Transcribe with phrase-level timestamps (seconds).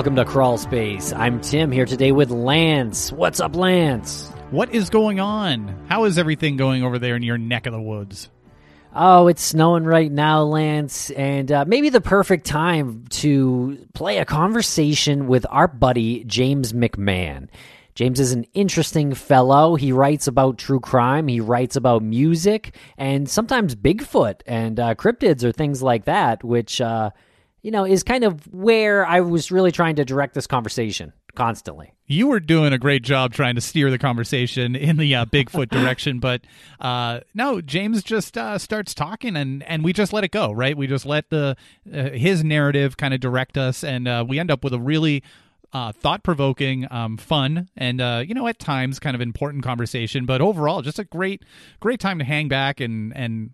[0.00, 1.12] Welcome to Crawl Space.
[1.12, 3.12] I'm Tim here today with Lance.
[3.12, 4.30] What's up, Lance?
[4.50, 5.84] What is going on?
[5.90, 8.30] How is everything going over there in your neck of the woods?
[8.94, 14.24] Oh, it's snowing right now, Lance, and uh, maybe the perfect time to play a
[14.24, 17.48] conversation with our buddy James McMahon.
[17.94, 19.74] James is an interesting fellow.
[19.74, 25.44] He writes about true crime, he writes about music, and sometimes Bigfoot and uh, cryptids
[25.44, 27.10] or things like that, which, uh,
[27.62, 31.92] you know, is kind of where I was really trying to direct this conversation constantly.
[32.06, 35.68] You were doing a great job trying to steer the conversation in the uh, Bigfoot
[35.70, 36.42] direction, but
[36.80, 40.76] uh, no, James just uh, starts talking, and and we just let it go, right?
[40.76, 41.56] We just let the
[41.92, 45.22] uh, his narrative kind of direct us, and uh, we end up with a really
[45.72, 50.26] uh, thought provoking, um, fun, and uh, you know at times kind of important conversation.
[50.26, 51.44] But overall, just a great
[51.78, 53.50] great time to hang back and and.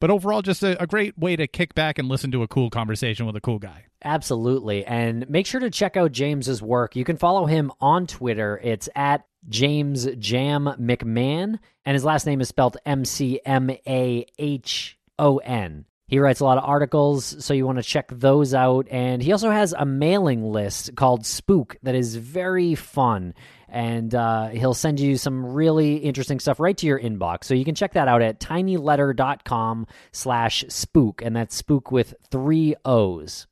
[0.00, 2.70] But overall, just a, a great way to kick back and listen to a cool
[2.70, 3.86] conversation with a cool guy.
[4.04, 4.84] Absolutely.
[4.84, 6.94] And make sure to check out James's work.
[6.94, 8.60] You can follow him on Twitter.
[8.62, 14.26] It's at James Jam McMahon, and his last name is spelled M C M A
[14.38, 15.84] H O N.
[16.06, 18.86] He writes a lot of articles, so you want to check those out.
[18.90, 23.34] And he also has a mailing list called Spook that is very fun.
[23.68, 27.44] And uh, he'll send you some really interesting stuff right to your inbox.
[27.44, 31.22] So you can check that out at tinyletter.com slash spook.
[31.22, 33.46] And that's spook with three O's.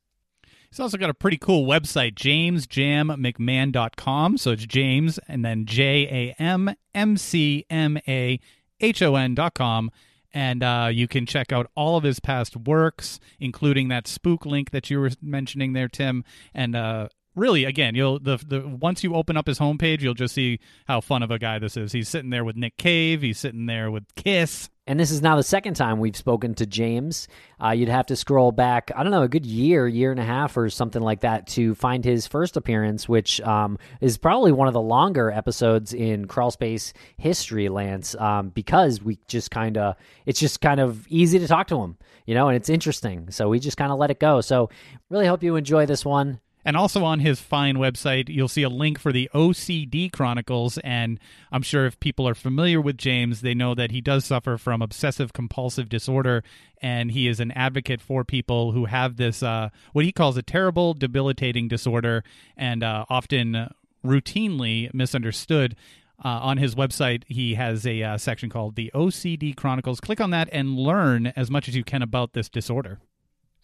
[0.69, 4.37] He's also got a pretty cool website, jamesjammcmahon.com.
[4.37, 8.39] So it's James and then J A M M C M A
[8.79, 9.91] H O N.com.
[10.33, 14.71] And uh, you can check out all of his past works, including that spook link
[14.71, 16.23] that you were mentioning there, Tim.
[16.53, 17.07] And uh,
[17.37, 20.99] really, again, you'll the the once you open up his homepage, you'll just see how
[20.99, 21.91] fun of a guy this is.
[21.91, 23.21] He's sitting there with Nick Cave.
[23.21, 24.69] He's sitting there with Kiss.
[24.89, 27.27] And this is now the second time we've spoken to James.
[27.61, 30.23] Uh, you'd have to scroll back, I don't know, a good year, year and a
[30.23, 34.69] half, or something like that to find his first appearance, which um, is probably one
[34.69, 39.97] of the longer episodes in Crawl Space history, Lance, um, because we just kind of,
[40.25, 43.29] it's just kind of easy to talk to him, you know, and it's interesting.
[43.29, 44.39] So we just kind of let it go.
[44.39, 44.69] So
[45.09, 46.39] really hope you enjoy this one.
[46.67, 50.77] And also on his fine website, you'll see a link for the OCD Chronicles.
[50.79, 51.17] And
[51.49, 54.81] I'm sure if people are familiar with James, they know that he does suffer from
[54.81, 56.43] obsessive compulsive disorder.
[56.81, 60.41] And he is an advocate for people who have this, uh, what he calls a
[60.41, 62.25] terrible, debilitating disorder,
[62.57, 63.73] and uh, often
[64.05, 65.73] routinely misunderstood.
[66.21, 70.01] Uh, on his website, he has a uh, section called the OCD Chronicles.
[70.01, 72.99] Click on that and learn as much as you can about this disorder.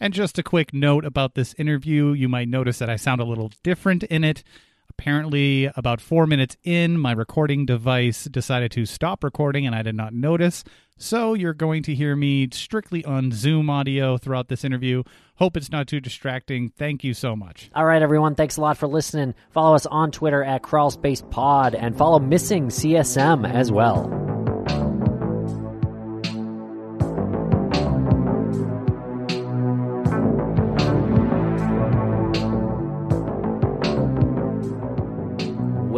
[0.04, 3.24] And just a quick note about this interview you might notice that I sound a
[3.24, 4.44] little different in it.
[4.90, 9.96] Apparently, about four minutes in, my recording device decided to stop recording and I did
[9.96, 10.66] not notice.
[10.98, 15.04] So you're going to hear me strictly on Zoom audio throughout this interview.
[15.36, 16.68] Hope it's not too distracting.
[16.68, 17.72] Thank you so much.
[17.74, 18.36] All right, everyone.
[18.36, 19.34] Thanks a lot for listening.
[19.52, 24.33] Follow us on Twitter at CrawlSpacePod and follow Missing CSM as well.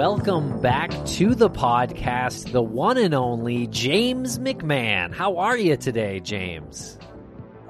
[0.08, 5.12] Welcome back to the podcast, the one and only James McMahon.
[5.12, 7.00] How are you today, James?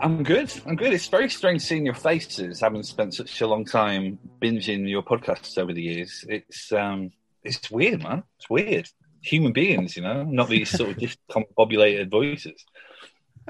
[0.02, 0.52] I'm good.
[0.66, 0.92] I'm good.
[0.92, 5.58] It's very strange seeing your faces, having spent such a long time binging your podcasts
[5.58, 6.26] over the years.
[6.28, 8.24] It's um, it's weird, man.
[8.38, 8.90] It's weird.
[9.22, 12.66] Human beings, you know, not these sort of discombobulated voices.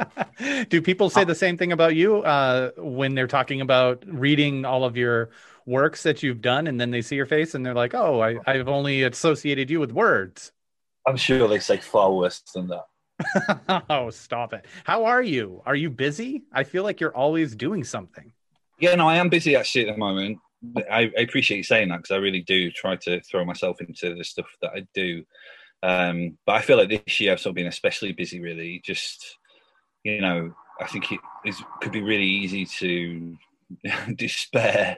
[0.69, 4.83] Do people say the same thing about you uh, when they're talking about reading all
[4.83, 5.29] of your
[5.65, 8.37] works that you've done and then they see your face and they're like oh I,
[8.45, 10.51] i've only associated you with words.
[11.07, 12.85] I'm sure they say far worse than that.
[13.89, 14.65] Oh stop it.
[14.83, 15.61] How are you?
[15.65, 16.43] Are you busy?
[16.51, 18.31] I feel like you're always doing something.
[18.79, 20.39] Yeah no i am busy actually at the moment.
[20.91, 24.15] I, I appreciate you saying that because i really do try to throw myself into
[24.15, 25.23] the stuff that i do.
[25.83, 29.37] Um, but i feel like this year i've sort of been especially busy really just
[30.05, 33.35] you know i think it is, could be really easy to
[34.15, 34.97] despair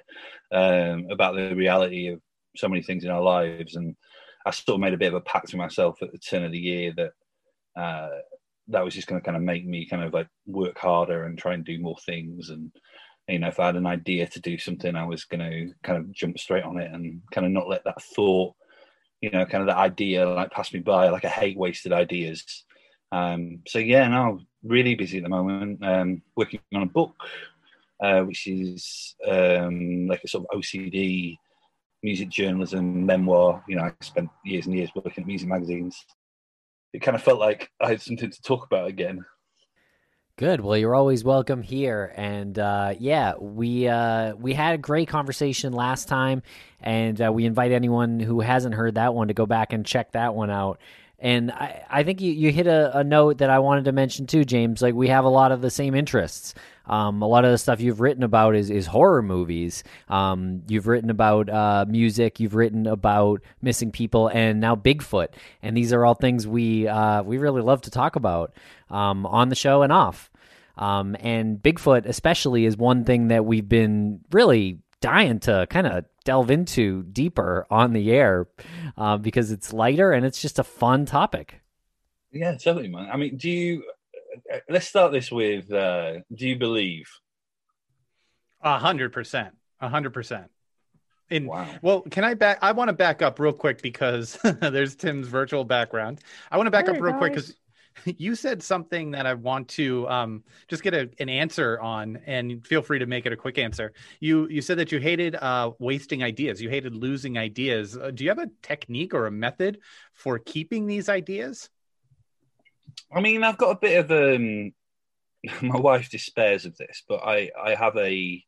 [0.52, 2.22] um, about the reality of
[2.56, 3.76] so many things in our lives.
[3.76, 3.96] And
[4.46, 6.52] I sort of made a bit of a pact with myself at the turn of
[6.52, 7.12] the year that
[7.80, 8.10] uh,
[8.70, 11.38] that was just going to kind of make me kind of like work harder and
[11.38, 12.50] try and do more things.
[12.50, 12.72] And
[13.28, 15.98] you know, if I had an idea to do something, I was going to kind
[15.98, 18.56] of jump straight on it and kind of not let that thought,
[19.22, 21.10] you know, kind of that idea like pass me by.
[21.10, 22.66] Like I hate wasted ideas.
[23.12, 25.84] Um, so yeah, now really busy at the moment.
[25.84, 27.16] Um, working on a book
[28.00, 31.38] uh, which is um, like a sort of OCD
[32.04, 33.64] music journalism memoir.
[33.68, 36.06] You know, I spent years and years working at music magazines.
[36.94, 39.26] It kind of felt like I had something to talk about again.
[40.38, 40.62] Good.
[40.62, 45.74] Well, you're always welcome here, and uh, yeah, we uh, we had a great conversation
[45.74, 46.44] last time,
[46.80, 50.12] and uh, we invite anyone who hasn't heard that one to go back and check
[50.12, 50.80] that one out.
[51.20, 54.28] And I, I think you, you hit a, a note that I wanted to mention
[54.28, 54.82] too, James.
[54.82, 56.54] Like we have a lot of the same interests.
[56.86, 59.84] Um, a lot of the stuff you've written about is, is horror movies.
[60.10, 62.40] Um, you've written about uh, music.
[62.40, 65.30] You've written about missing people, and now Bigfoot.
[65.62, 68.54] And these are all things we uh, we really love to talk about
[68.90, 70.32] um, on the show and off.
[70.78, 76.06] Um, and Bigfoot, especially, is one thing that we've been really dying to kind of
[76.28, 78.50] delve into deeper on the air
[78.98, 81.62] uh, because it's lighter and it's just a fun topic.
[82.34, 83.08] Yeah, totally, man.
[83.10, 83.84] I mean, do you?
[84.54, 87.10] Uh, let's start this with: uh, Do you believe?
[88.62, 89.56] A hundred percent.
[89.80, 90.52] A hundred percent.
[91.30, 91.66] In, wow.
[91.82, 92.60] Well, can I back?
[92.62, 96.20] I want to back up real quick because there's Tim's virtual background.
[96.52, 97.20] I want to back hey, up real guys.
[97.20, 97.56] quick because
[98.06, 102.66] you said something that I want to um, just get a, an answer on, and
[102.66, 103.94] feel free to make it a quick answer.
[104.20, 106.62] You you said that you hated uh, wasting ideas.
[106.62, 107.98] You hated losing ideas.
[107.98, 109.80] Uh, do you have a technique or a method
[110.14, 111.70] for keeping these ideas?
[113.14, 114.74] I mean, I've got a bit of um.
[115.62, 118.44] My wife despairs of this, but I I have a.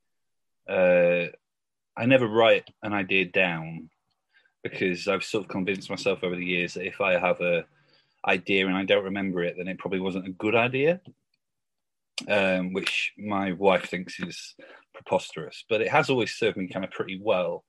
[0.68, 1.28] Uh,
[1.98, 3.90] I never write an idea down
[4.64, 7.66] because I've sort of convinced myself over the years that if I have a
[8.28, 11.02] idea and I don't remember it, then it probably wasn't a good idea.
[12.28, 14.56] Um, which my wife thinks is
[14.94, 17.64] preposterous, but it has always served me kind of pretty well.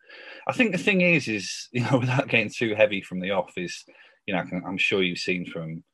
[0.48, 3.52] I think the thing is, is you know, without getting too heavy from the off,
[3.56, 3.84] is
[4.26, 5.84] you know, I'm sure you've seen from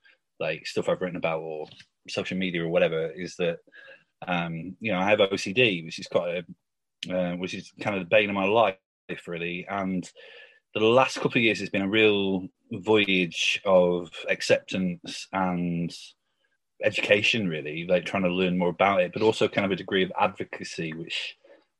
[0.41, 1.67] like stuff I've written about or
[2.09, 3.59] social media or whatever, is that
[4.27, 6.45] um, you know I have OCD, which is quite
[7.11, 8.79] a, uh, which is kind of the bane of my life
[9.27, 10.09] really, and
[10.75, 15.95] the last couple of years has been a real voyage of acceptance and
[16.85, 20.03] education really like trying to learn more about it but also kind of a degree
[20.03, 21.37] of advocacy which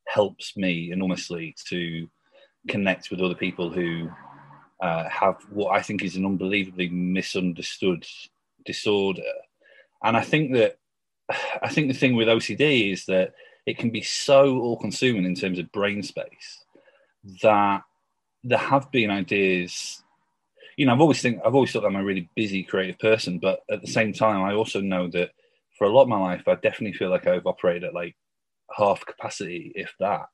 [0.07, 2.09] helps me enormously to
[2.67, 4.09] connect with other people who
[4.81, 8.05] uh, have what i think is an unbelievably misunderstood
[8.65, 9.21] disorder.
[10.03, 10.77] And i think that
[11.61, 13.33] i think the thing with ocd is that
[13.65, 16.63] it can be so all consuming in terms of brain space
[17.41, 17.83] that
[18.43, 20.03] there have been ideas
[20.77, 23.39] you know, I've always think I've always thought that I'm a really busy creative person,
[23.39, 25.31] but at the same time, I also know that
[25.77, 28.15] for a lot of my life, I definitely feel like I've operated at like
[28.75, 30.27] half capacity, if that,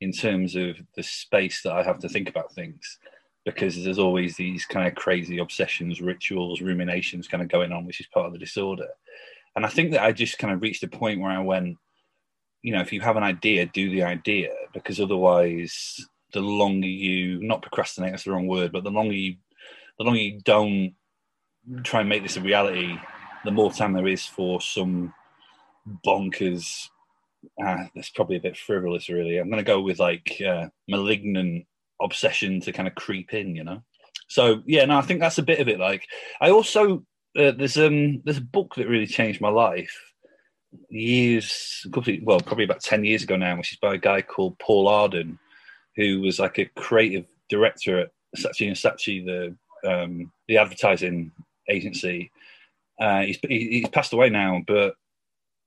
[0.00, 2.98] in terms of the space that I have to think about things.
[3.44, 8.00] Because there's always these kind of crazy obsessions, rituals, ruminations kind of going on, which
[8.00, 8.88] is part of the disorder.
[9.56, 11.76] And I think that I just kind of reached a point where I went,
[12.62, 17.42] you know, if you have an idea, do the idea, because otherwise, the longer you
[17.42, 19.34] not procrastinate, that's the wrong word, but the longer you
[19.98, 20.94] the longer you don't
[21.84, 22.98] try and make this a reality,
[23.44, 25.14] the more time there is for some
[26.04, 26.88] bonkers.
[27.62, 29.38] Uh, that's probably a bit frivolous, really.
[29.38, 31.66] I'm going to go with like uh, malignant
[32.00, 33.82] obsession to kind of creep in, you know.
[34.28, 35.78] So yeah, no, I think that's a bit of it.
[35.78, 36.06] Like,
[36.40, 37.04] I also
[37.38, 39.94] uh, there's um there's a book that really changed my life
[40.88, 41.86] years,
[42.22, 45.38] well, probably about ten years ago now, which is by a guy called Paul Arden,
[45.96, 51.32] who was like a creative director at Saatchi and the um, the advertising
[51.68, 52.30] agency.
[53.00, 54.94] Uh, he's he's passed away now, but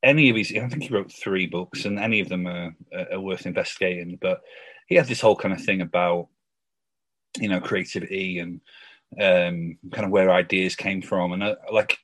[0.04, 2.76] any of his, I think he wrote three books, and any of them are,
[3.12, 4.18] are worth investigating.
[4.22, 4.42] But
[4.88, 6.28] he had this whole kind of thing about
[7.40, 8.62] you know creativity and
[9.20, 11.98] um, kind of where ideas came from, and uh, like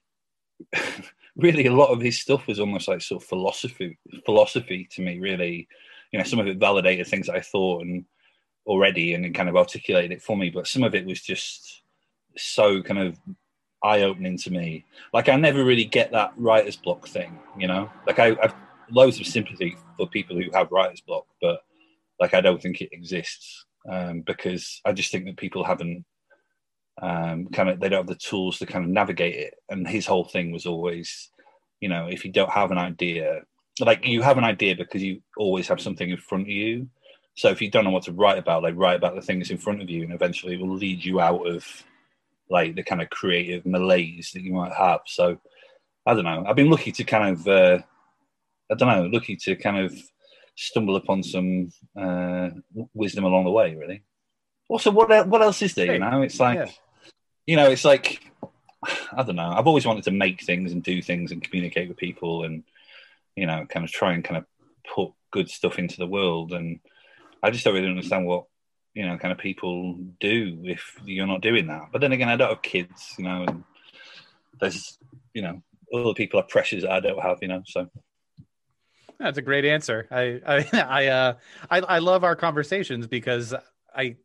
[1.36, 5.20] really a lot of his stuff was almost like sort of philosophy philosophy to me.
[5.20, 5.68] Really,
[6.12, 8.06] you know, some of it validated things I thought and
[8.66, 11.81] already, and kind of articulated it for me, but some of it was just
[12.38, 13.20] so kind of
[13.84, 14.86] eye opening to me.
[15.14, 17.90] Like I never really get that writer's block thing, you know.
[18.06, 18.54] Like I, I've
[18.92, 21.62] loads of sympathy for people who have writer's block, but
[22.20, 26.06] like I don't think it exists um, because I just think that people haven't
[27.02, 29.56] um, kind of they don't have the tools to kind of navigate it.
[29.70, 31.30] And his whole thing was always,
[31.80, 33.42] you know, if you don't have an idea,
[33.80, 36.88] like you have an idea because you always have something in front of you.
[37.36, 39.58] So if you don't know what to write about, like write about the things in
[39.58, 41.66] front of you, and eventually it will lead you out of
[42.52, 45.02] like the kind of creative malaise that you might have.
[45.08, 45.40] So
[46.06, 46.46] I don't know.
[46.48, 47.80] I've been lucky to kind of uh,
[48.72, 49.98] I don't know, lucky to kind of
[50.56, 52.50] stumble upon some uh,
[52.94, 53.76] wisdom along the way.
[53.76, 54.04] Really.
[54.68, 55.94] Also, what what else is there?
[55.94, 56.72] You know, it's like yeah.
[57.48, 58.32] you know, it's like
[59.14, 59.52] I don't know.
[59.52, 62.64] I've always wanted to make things and do things and communicate with people and
[63.36, 64.46] you know, kind of try and kind of
[64.94, 66.52] put good stuff into the world.
[66.52, 66.80] And
[67.42, 68.46] I just don't really understand what
[68.94, 71.90] you know, kind of people do if you're not doing that.
[71.92, 73.64] But then again, I don't have kids, you know, and
[74.60, 74.98] there's,
[75.34, 75.62] you know,
[75.94, 77.64] other people have pressures that I don't have, you know.
[77.66, 77.90] So
[79.20, 80.08] that's a great answer.
[80.12, 81.34] I I I uh
[81.70, 83.54] I, I love our conversations because
[83.96, 84.18] I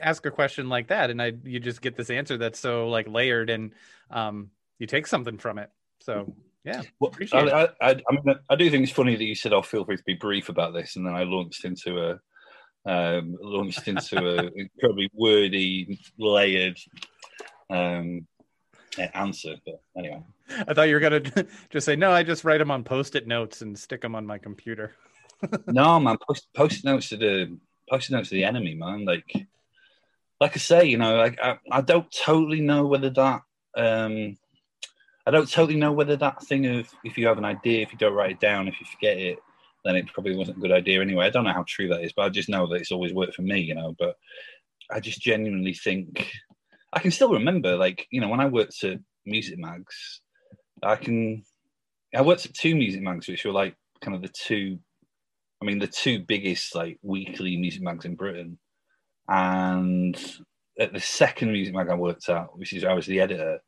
[0.00, 3.06] ask a question like that and I you just get this answer that's so like
[3.08, 3.72] layered and
[4.10, 5.70] um you take something from it.
[6.00, 6.32] So
[6.64, 9.62] yeah, well, I, I, I, mean, I do think it's funny that you said, "Oh,
[9.62, 12.18] feel free to be brief about this," and then I launched into a
[12.86, 16.78] um, launched into a incredibly wordy, layered
[17.68, 18.26] um,
[19.14, 19.56] answer.
[19.64, 21.20] But anyway, I thought you were gonna
[21.70, 24.38] just say, "No, I just write them on post-it notes and stick them on my
[24.38, 24.94] computer."
[25.66, 27.58] no, man, post post notes to the
[27.90, 29.04] post notes to the enemy, man.
[29.04, 29.30] Like,
[30.40, 33.42] like I say, you know, like I, I don't totally know whether that.
[33.76, 34.38] Um,
[35.26, 37.98] I don't totally know whether that thing of if you have an idea, if you
[37.98, 39.38] don't write it down, if you forget it,
[39.86, 41.26] then it probably wasn't a good idea anyway.
[41.26, 43.34] I don't know how true that is, but I just know that it's always worked
[43.34, 43.94] for me, you know.
[43.98, 44.16] But
[44.90, 46.30] I just genuinely think
[46.92, 50.22] I can still remember, like, you know, when I worked at Music Mags,
[50.82, 51.44] I can,
[52.14, 54.78] I worked at two Music Mags, which were like kind of the two,
[55.62, 58.58] I mean, the two biggest like weekly music mags in Britain.
[59.28, 60.16] And
[60.78, 63.58] at the second music mag I worked at, which is I was the editor,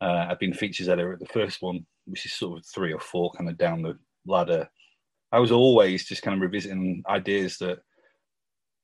[0.00, 3.00] uh, I've been features editor at the first one, which is sort of three or
[3.00, 4.68] four kind of down the ladder.
[5.32, 7.80] I was always just kind of revisiting ideas that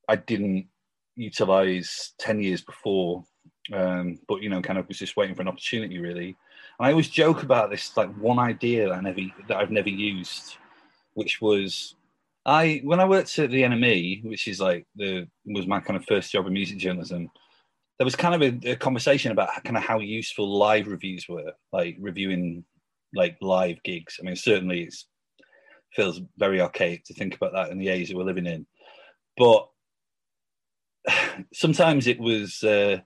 [0.08, 0.68] I didn't
[1.16, 3.24] utilize 10 years before,
[3.72, 6.36] um, but, you know, kind of was just waiting for an opportunity really.
[6.78, 9.88] And I always joke about this, like one idea that I never, that I've never
[9.88, 10.56] used,
[11.14, 11.94] which was
[12.44, 16.04] I, when I worked at the NME, which is like the, was my kind of
[16.04, 17.30] first job in music journalism,
[17.98, 21.52] there was kind of a, a, conversation about kind of how useful live reviews were,
[21.72, 22.64] like reviewing
[23.14, 24.18] like live gigs.
[24.20, 24.94] I mean, certainly it
[25.94, 28.66] feels very archaic to think about that in the age that we're living in,
[29.36, 29.68] but
[31.52, 32.98] sometimes it was uh,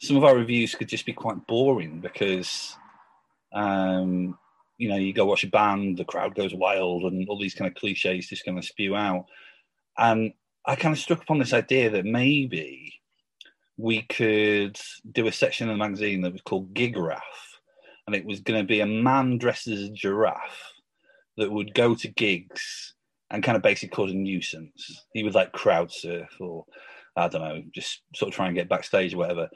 [0.00, 2.76] some of our reviews could just be quite boring because
[3.52, 4.38] um,
[4.78, 7.70] you know you go watch a band, the crowd goes wild, and all these kind
[7.70, 9.26] of cliches just kind of spew out,
[9.98, 10.32] and
[10.66, 12.94] I kind of struck upon this idea that maybe
[13.76, 14.78] we could
[15.10, 17.20] do a section in the magazine that was called Gigraph,
[18.06, 20.72] and it was going to be a man dressed as a giraffe
[21.40, 22.94] that would go to gigs
[23.30, 25.06] and kind of basically cause a nuisance.
[25.12, 26.64] He would like crowd surf or
[27.16, 29.48] I don't know, just sort of try and get backstage or whatever.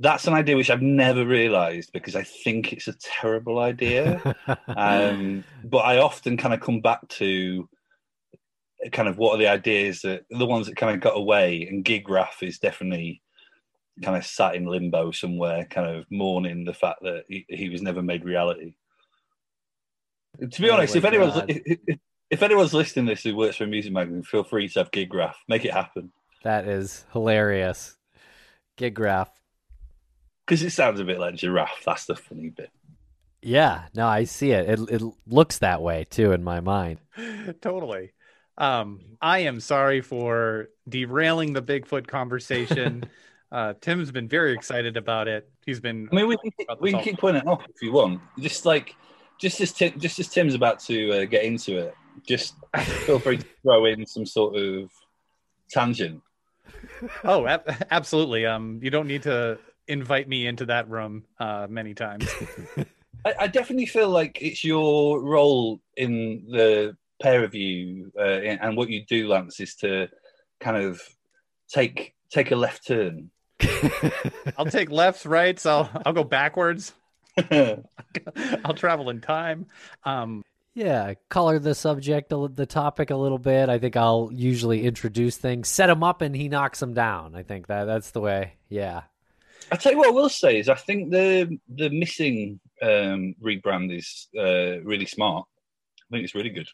[0.00, 4.36] That's an idea which I've never realised because I think it's a terrible idea.
[4.68, 7.68] um, but I often kind of come back to
[8.92, 11.84] kind of what are the ideas that the ones that kind of got away, and
[11.84, 13.22] gig Gigraph is definitely
[14.02, 17.82] kind of sat in limbo somewhere, kind of mourning the fact that he, he was
[17.82, 18.74] never made reality.
[20.40, 21.98] To be oh honest, if anyone's if,
[22.30, 24.90] if, anyone's listening to this who works for a music magazine, feel free to have
[24.90, 25.34] Gigraph.
[25.48, 26.12] Make it happen.
[26.44, 27.96] That is hilarious.
[28.76, 29.28] Gigraph.
[30.46, 31.82] Because it sounds a bit like giraffe.
[31.84, 32.70] That's the funny bit.
[33.42, 34.68] Yeah, no, I see it.
[34.68, 37.00] It it looks that way too in my mind.
[37.60, 38.12] totally.
[38.56, 43.04] Um, I am sorry for derailing the Bigfoot conversation.
[43.50, 45.50] Uh, Tim's been very excited about it.
[45.64, 46.06] He's been.
[46.12, 48.20] I mean, we can, we can keep putting it off if you want.
[48.38, 48.94] Just like,
[49.40, 51.94] just as Tim, just as Tim's about to uh, get into it,
[52.26, 52.54] just
[53.06, 54.90] feel free to throw in some sort of
[55.70, 56.22] tangent.
[57.24, 58.46] Oh, ab- absolutely.
[58.46, 62.28] Um, you don't need to invite me into that room uh, many times.
[63.24, 68.76] I, I, definitely feel like it's your role in the pair of you, uh, and
[68.76, 70.08] what you do, Lance, is to
[70.60, 71.00] kind of
[71.68, 73.30] take take a left turn
[74.56, 75.66] I'll take lefts, rights.
[75.66, 76.92] I'll I'll go backwards.
[78.64, 79.66] I'll travel in time.
[80.04, 80.42] Um,
[80.74, 83.68] yeah, color the subject, the topic a little bit.
[83.68, 87.34] I think I'll usually introduce things, set him up, and he knocks them down.
[87.34, 88.54] I think that that's the way.
[88.68, 89.02] Yeah.
[89.72, 93.96] I tell you what, I will say is I think the the missing um, rebrand
[93.96, 95.46] is uh, really smart.
[96.00, 96.68] I think it's really good.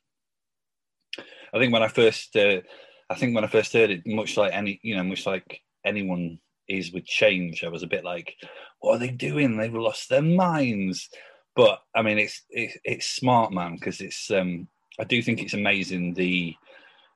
[1.53, 2.61] I think when I first, uh,
[3.09, 6.41] I think when I first heard it, much like any, you know, much like anyone
[6.69, 7.65] is with change.
[7.65, 8.37] I was a bit like,
[8.81, 9.57] what are they doing?
[9.57, 11.09] They've lost their minds.
[11.57, 14.31] But I mean, it's it's, it's smart, man, because it's.
[14.31, 14.69] Um,
[14.99, 16.55] I do think it's amazing the,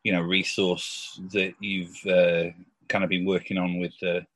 [0.03, 2.51] you know, resource that you've uh,
[2.89, 4.27] kind of been working on with the,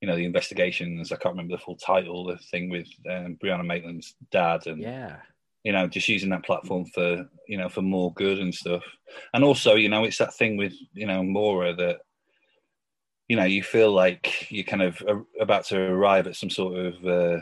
[0.00, 1.12] you know, the investigations.
[1.12, 2.24] I can't remember the full title.
[2.26, 5.16] The thing with um, Brianna Maitland's dad, and yeah,
[5.64, 8.84] you know, just using that platform for you know for more good and stuff.
[9.34, 12.00] And also, you know, it's that thing with you know Maura that
[13.28, 15.02] you know you feel like you're kind of
[15.40, 17.40] about to arrive at some sort of uh,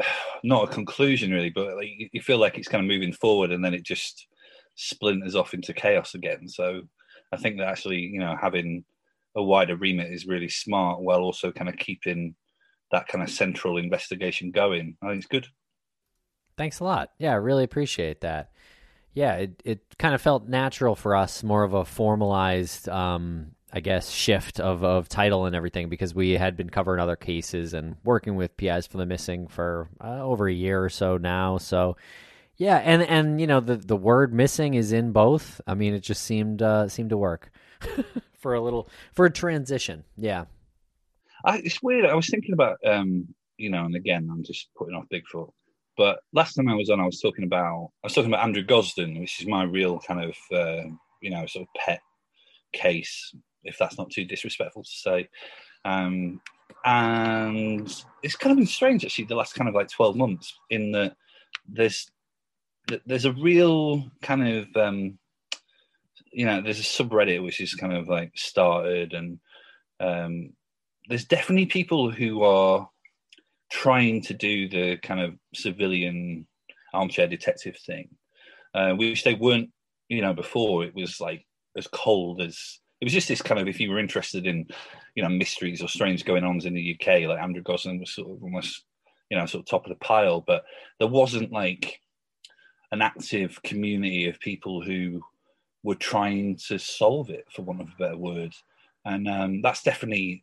[0.44, 3.64] not a conclusion really but like you feel like it's kind of moving forward and
[3.64, 4.26] then it just
[4.76, 6.82] splinters off into chaos again so
[7.32, 8.84] i think that actually you know having
[9.36, 12.34] a wider remit is really smart while also kind of keeping
[12.90, 15.46] that kind of central investigation going i think it's good
[16.56, 17.10] Thanks a lot.
[17.18, 18.50] Yeah, I really appreciate that.
[19.12, 23.80] Yeah, it, it kind of felt natural for us, more of a formalized, um, I
[23.80, 27.96] guess, shift of, of title and everything because we had been covering other cases and
[28.04, 31.58] working with PIs for the missing for uh, over a year or so now.
[31.58, 31.96] So,
[32.56, 35.60] yeah, and and you know the the word missing is in both.
[35.66, 37.50] I mean, it just seemed uh, seemed to work
[38.38, 40.04] for a little for a transition.
[40.16, 40.44] Yeah,
[41.44, 42.06] I, it's weird.
[42.06, 43.26] I was thinking about um,
[43.56, 45.50] you know, and again, I'm just putting off Bigfoot.
[45.96, 48.62] But last time I was on, I was talking about I was talking about Andrew
[48.62, 50.88] Gosden, which is my real kind of uh,
[51.20, 52.00] you know sort of pet
[52.72, 55.28] case, if that's not too disrespectful to say.
[55.84, 56.40] Um,
[56.84, 60.92] and it's kind of been strange actually the last kind of like 12 months in
[60.92, 61.16] that
[61.68, 62.10] there's
[63.06, 65.18] there's a real kind of um,
[66.32, 69.38] you know there's a subreddit which is kind of like started and
[70.00, 70.52] um,
[71.08, 72.88] there's definitely people who are
[73.70, 76.46] trying to do the kind of civilian
[76.92, 78.08] armchair detective thing,
[78.74, 79.70] uh, which they weren't,
[80.08, 80.84] you know, before.
[80.84, 81.44] It was like
[81.76, 84.66] as cold as it was just this kind of if you were interested in,
[85.14, 88.30] you know, mysteries or strange going ons in the UK, like Andrew Gosden was sort
[88.30, 88.82] of almost,
[89.28, 90.64] you know, sort of top of the pile, but
[90.98, 92.00] there wasn't like
[92.92, 95.22] an active community of people who
[95.82, 98.54] were trying to solve it, for want of a better word.
[99.04, 100.42] And um, that's definitely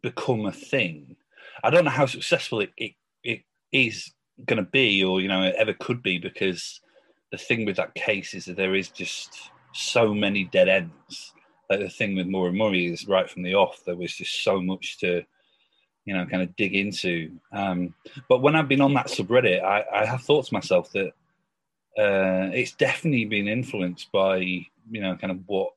[0.00, 1.14] become a thing.
[1.62, 2.92] I don't know how successful it, it,
[3.22, 4.12] it is
[4.46, 6.80] going to be or, you know, ever could be because
[7.32, 11.34] the thing with that case is that there is just so many dead ends.
[11.68, 14.60] Like the thing with Maura Murray is right from the off, there was just so
[14.60, 15.24] much to,
[16.04, 17.32] you know, kind of dig into.
[17.52, 17.94] Um,
[18.28, 21.08] but when I've been on that subreddit, I, I have thought to myself that
[21.98, 25.72] uh, it's definitely been influenced by, you know, kind of what,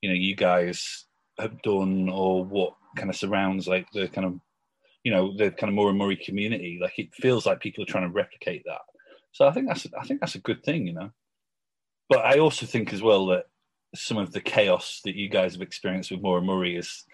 [0.00, 1.04] you know, you guys
[1.38, 4.38] have done or what kind of surrounds like the kind of
[5.04, 6.78] you know the kind of Maura Murray community.
[6.80, 8.80] Like it feels like people are trying to replicate that.
[9.32, 11.10] So I think that's I think that's a good thing, you know.
[12.08, 13.46] But I also think as well that
[13.94, 17.04] some of the chaos that you guys have experienced with Maura Murray has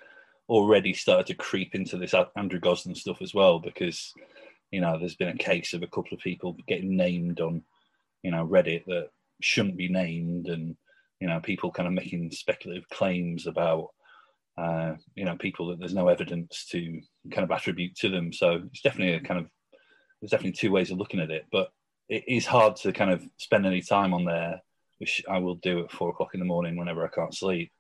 [0.49, 4.13] already started to creep into this Andrew Gosden stuff as well, because
[4.71, 7.63] you know there's been a case of a couple of people getting named on
[8.23, 9.09] you know Reddit that
[9.41, 10.77] shouldn't be named, and
[11.21, 13.89] you know people kind of making speculative claims about
[14.57, 18.33] uh, you know people that there's no evidence to kind of attribute to them.
[18.33, 19.47] So it's definitely a kind of
[20.21, 21.69] there's definitely two ways of looking at it, but
[22.09, 24.63] it is hard to kind of spend any time on there,
[24.99, 27.73] which I will do at four o'clock in the morning whenever I can't sleep,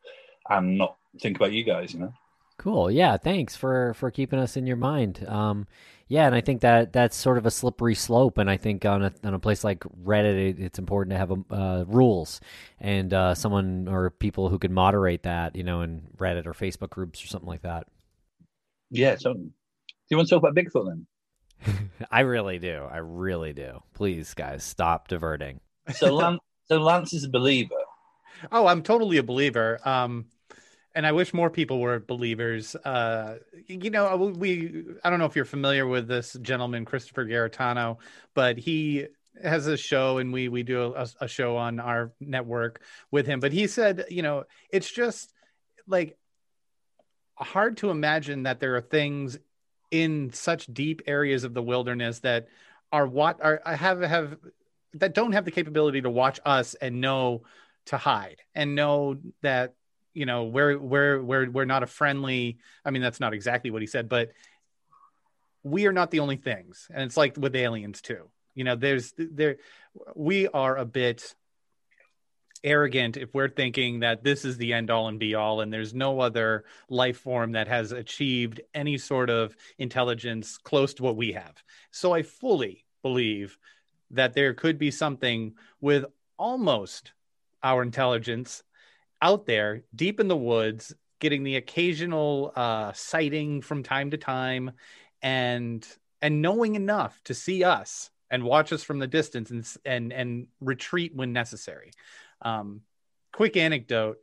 [0.48, 1.92] and not think about you guys.
[1.94, 2.12] You know.
[2.58, 2.90] Cool.
[2.90, 3.16] Yeah.
[3.16, 5.24] Thanks for for keeping us in your mind.
[5.28, 5.66] Um,
[6.08, 8.38] yeah, and I think that that's sort of a slippery slope.
[8.38, 11.32] And I think on a on a place like Reddit, it, it's important to have
[11.52, 12.40] uh, rules
[12.80, 15.54] and uh, someone or people who can moderate that.
[15.54, 17.86] You know, in Reddit or Facebook groups or something like that.
[18.90, 19.16] Yeah.
[19.16, 19.50] So, do
[20.10, 21.90] you want to talk about Bigfoot then?
[22.10, 22.88] I really do.
[22.90, 23.82] I really do.
[23.92, 25.60] Please, guys, stop diverting.
[25.94, 27.74] So, Lance, so Lance is a believer.
[28.52, 29.80] Oh, I'm totally a believer.
[29.86, 30.26] Um,
[30.94, 32.74] and I wish more people were believers.
[32.74, 37.98] Uh, you know, we I don't know if you're familiar with this gentleman, Christopher Garetano,
[38.34, 39.06] but he
[39.42, 43.40] has a show and we we do a, a show on our network with him.
[43.40, 45.32] But he said, you know, it's just
[45.86, 46.16] like
[47.36, 49.38] hard to imagine that there are things
[49.90, 52.48] in such deep areas of the wilderness that
[52.92, 54.36] are what are I have have
[54.94, 57.42] that don't have the capability to watch us and know
[57.86, 59.74] to hide and know that
[60.14, 63.82] you know we're we're we're we're not a friendly i mean that's not exactly what
[63.82, 64.32] he said but
[65.62, 66.88] we are not the only things.
[66.92, 68.28] And it's like with aliens too.
[68.54, 69.58] You know there's there
[70.16, 71.34] we are a bit
[72.64, 75.94] arrogant if we're thinking that this is the end all and be all and there's
[75.94, 81.32] no other life form that has achieved any sort of intelligence close to what we
[81.32, 81.54] have.
[81.92, 83.56] So i fully believe
[84.10, 86.04] that there could be something with
[86.38, 87.12] almost
[87.62, 88.62] our intelligence
[89.20, 94.70] out there deep in the woods, getting the occasional uh, sighting from time to time,
[95.22, 95.86] and
[96.22, 100.46] and knowing enough to see us and watch us from the distance and and and
[100.60, 101.90] retreat when necessary.
[102.42, 102.82] Um,
[103.32, 104.18] quick anecdote.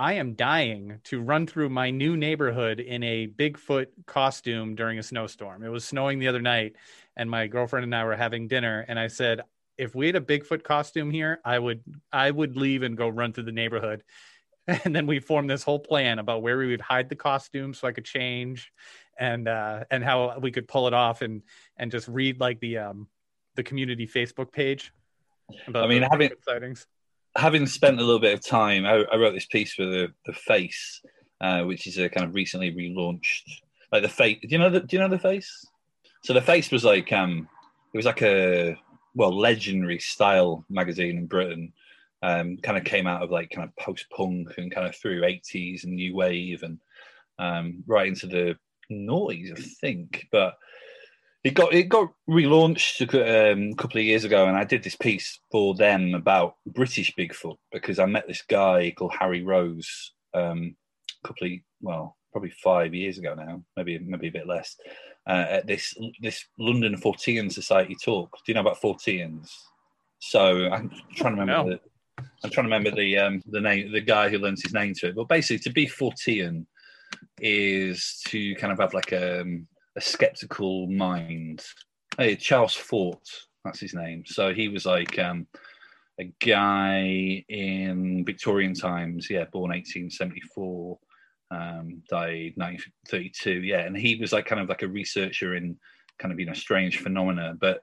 [0.00, 5.02] I am dying to run through my new neighborhood in a Bigfoot costume during a
[5.02, 5.62] snowstorm.
[5.62, 6.76] It was snowing the other night,
[7.18, 9.42] and my girlfriend and I were having dinner, and I said,
[9.76, 13.34] if we had a Bigfoot costume here, I would I would leave and go run
[13.34, 14.02] through the neighborhood
[14.84, 17.86] and then we formed this whole plan about where we would hide the costume so
[17.86, 18.72] I could change
[19.18, 21.42] and uh and how we could pull it off and
[21.76, 23.08] and just read like the um
[23.56, 24.92] the community Facebook page
[25.74, 26.86] I mean having sightings.
[27.36, 30.32] Having spent a little bit of time I, I wrote this piece for the the
[30.32, 31.00] face
[31.40, 33.42] uh, which is a kind of recently relaunched
[33.92, 35.66] like the face do you know the do you know the face
[36.22, 37.48] so the face was like um
[37.92, 38.76] it was like a
[39.14, 41.72] well legendary style magazine in Britain.
[42.22, 45.22] Um, kind of came out of like kind of post punk and kind of through
[45.22, 46.78] 80s and new wave and
[47.38, 48.58] um, right into the
[48.90, 50.26] noise, I think.
[50.30, 50.58] But
[51.42, 54.96] it got it got relaunched a um, couple of years ago, and I did this
[54.96, 60.76] piece for them about British Bigfoot because I met this guy called Harry Rose um,
[61.22, 64.76] a couple of well, probably five years ago now, maybe maybe a bit less,
[65.26, 68.30] uh, at this this London Fortean Society talk.
[68.32, 69.48] Do you know about Forteans?
[70.18, 71.70] So I'm trying to remember.
[71.70, 71.70] No.
[71.70, 71.80] The,
[72.44, 75.08] I'm trying to remember the um, the name, the guy who lends his name to
[75.08, 75.16] it.
[75.16, 76.66] But basically, to be Fortean
[77.40, 81.62] is to kind of have like a, um, a skeptical mind.
[82.16, 83.26] Hey, Charles Fort,
[83.64, 84.24] that's his name.
[84.26, 85.46] So he was like um,
[86.20, 89.28] a guy in Victorian times.
[89.30, 90.98] Yeah, born 1874,
[91.50, 93.62] um, died 1932.
[93.62, 95.76] Yeah, and he was like kind of like a researcher in
[96.18, 97.82] kind of you know strange phenomena, but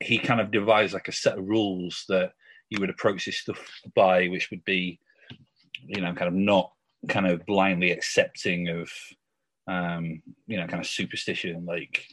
[0.00, 2.32] he kind of devised like a set of rules that
[2.70, 3.58] you would approach this stuff
[3.94, 5.00] by, which would be,
[5.86, 6.72] you know, kind of not
[7.08, 8.90] kind of blindly accepting of,
[9.68, 11.64] um, you know, kind of superstition.
[11.66, 12.04] Like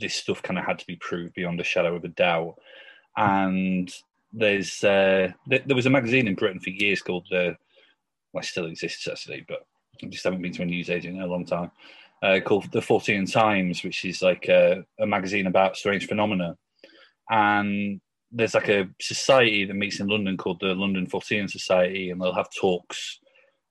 [0.00, 2.54] this stuff kind of had to be proved beyond a shadow of a doubt.
[3.16, 3.92] And
[4.32, 7.56] there's uh, th- there was a magazine in Britain for years called the,
[8.32, 9.66] well, it still exists actually, but
[10.02, 11.70] I just haven't been to a newsagent in a long time.
[12.22, 16.56] Uh, called the Fortean Times, which is like a, a magazine about strange phenomena.
[17.28, 22.20] And there's like a society that meets in London called the London Fortean Society, and
[22.20, 23.18] they'll have talks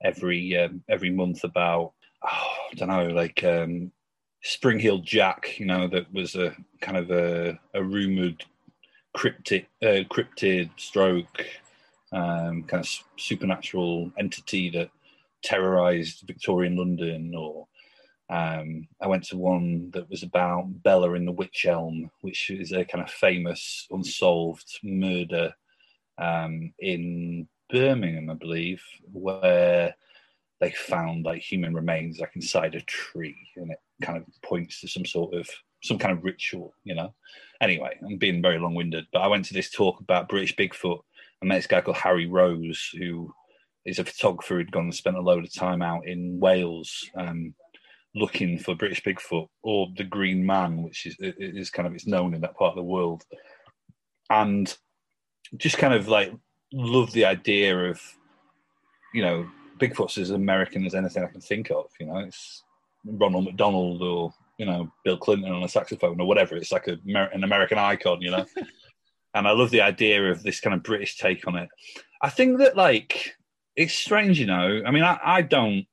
[0.03, 3.91] every um, every month about oh, I don't know, like um,
[4.43, 8.43] Spring Jack, you know, that was a kind of a, a rumored
[9.13, 11.45] cryptic, uh, cryptid stroke,
[12.11, 14.89] um, kind of supernatural entity that
[15.43, 17.67] terrorized Victorian London, or
[18.29, 22.71] um, I went to one that was about Bella in the Witch Elm, which is
[22.71, 25.53] a kind of famous unsolved murder
[26.17, 28.81] um, in Birmingham, I believe,
[29.11, 29.95] where
[30.61, 34.87] they found like human remains like inside a tree, and it kind of points to
[34.87, 35.49] some sort of
[35.83, 37.13] some kind of ritual, you know.
[37.59, 41.01] Anyway, I'm being very long-winded, but I went to this talk about British Bigfoot.
[41.41, 43.33] I met this guy called Harry Rose, who
[43.85, 47.09] is a photographer who'd gone and spent a load of time out in Wales.
[47.15, 47.55] Um,
[48.13, 52.35] looking for British Bigfoot or the Green Man, which is is kind of it's known
[52.35, 53.23] in that part of the world,
[54.29, 54.75] and
[55.57, 56.31] just kind of like
[56.71, 57.99] love the idea of
[59.13, 59.49] you know
[59.81, 61.87] Bigfoot's as American as anything I can think of.
[61.99, 62.63] You know, it's
[63.05, 66.55] Ronald McDonald or you know Bill Clinton on a saxophone or whatever.
[66.55, 68.45] It's like a, an American icon, you know.
[69.33, 71.69] and I love the idea of this kind of British take on it.
[72.21, 73.35] I think that like
[73.75, 74.81] it's strange, you know.
[74.85, 75.85] I mean, I, I don't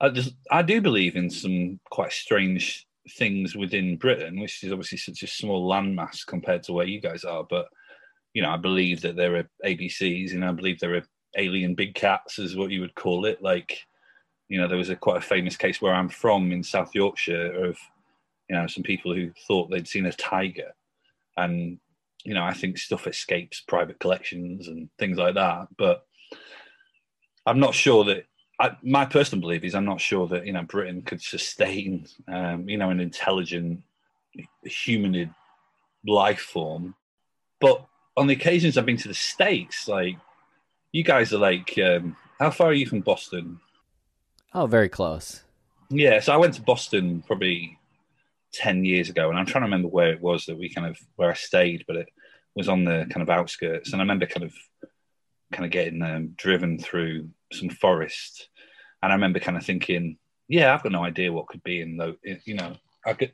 [0.00, 4.98] I just I do believe in some quite strange things within Britain, which is obviously
[4.98, 7.44] such a small landmass compared to where you guys are.
[7.48, 7.68] But
[8.32, 11.02] you know, I believe that there are ABCs, and I believe there are
[11.36, 13.42] alien big cats, is what you would call it.
[13.42, 13.86] Like,
[14.48, 17.64] you know, there was a quite a famous case where I'm from in South Yorkshire
[17.64, 17.78] of
[18.48, 20.72] you know some people who thought they'd seen a tiger,
[21.36, 21.78] and
[22.24, 26.06] you know, I think stuff escapes private collections and things like that, but.
[27.46, 28.26] I'm not sure that
[28.60, 32.68] I, my personal belief is I'm not sure that you know Britain could sustain um,
[32.68, 33.82] you know an intelligent
[34.62, 35.30] humanid
[36.06, 36.94] life form,
[37.58, 40.16] but on the occasions I've been to the states, like
[40.92, 43.60] you guys are like, um, how far are you from Boston?
[44.52, 45.42] Oh, very close.
[45.88, 47.78] Yeah, so I went to Boston probably
[48.52, 50.98] ten years ago, and I'm trying to remember where it was that we kind of
[51.16, 52.08] where I stayed, but it
[52.54, 54.54] was on the kind of outskirts, and I remember kind of
[55.52, 58.48] kind of getting um, driven through some forest
[59.02, 61.96] and I remember kind of thinking, yeah, I've got no idea what could be in
[61.96, 62.74] the, you know,
[63.06, 63.32] I could,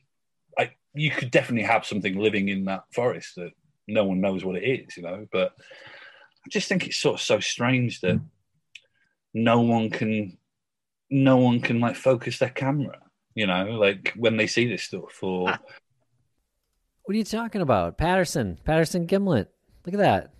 [0.59, 3.51] I, you could definitely have something living in that forest that
[3.89, 5.27] no one knows what it is, you know.
[5.33, 5.55] But
[6.47, 8.21] I just think it's sort of so strange that
[9.35, 10.39] no one can,
[11.11, 13.01] no one can like focus their camera,
[13.35, 15.51] you know, like when they see this stuff or.
[15.51, 15.59] Ah.
[17.05, 18.59] What are you talking about, Patterson?
[18.65, 19.47] Patterson Gimlin.
[19.85, 20.33] Look at that.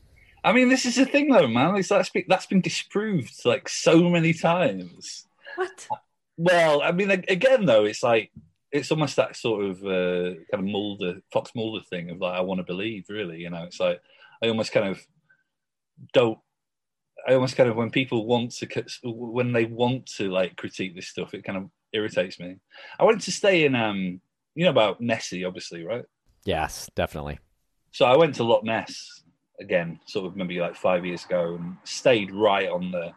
[0.45, 1.77] I mean, this is the thing, though, man.
[1.77, 5.27] It's that's been, that's been disproved like so many times.
[5.57, 5.89] What?
[6.37, 8.31] Well, I mean, again, though, it's like
[8.71, 12.43] it's almost that sort of uh, kind of Mulder, Fox Mulder thing of like I
[12.43, 13.07] want to believe.
[13.09, 14.01] Really, you know, it's like
[14.43, 15.05] I almost kind of
[16.13, 16.39] don't.
[17.29, 21.09] I almost kind of when people want to when they want to like critique this
[21.09, 22.57] stuff, it kind of irritates me.
[22.99, 24.21] I went to stay in um,
[24.55, 26.05] you know about Nessie, obviously, right?
[26.45, 27.39] Yes, definitely.
[27.91, 29.23] So I went to Loch Ness
[29.61, 33.13] again, sort of maybe like five years ago, and stayed right on the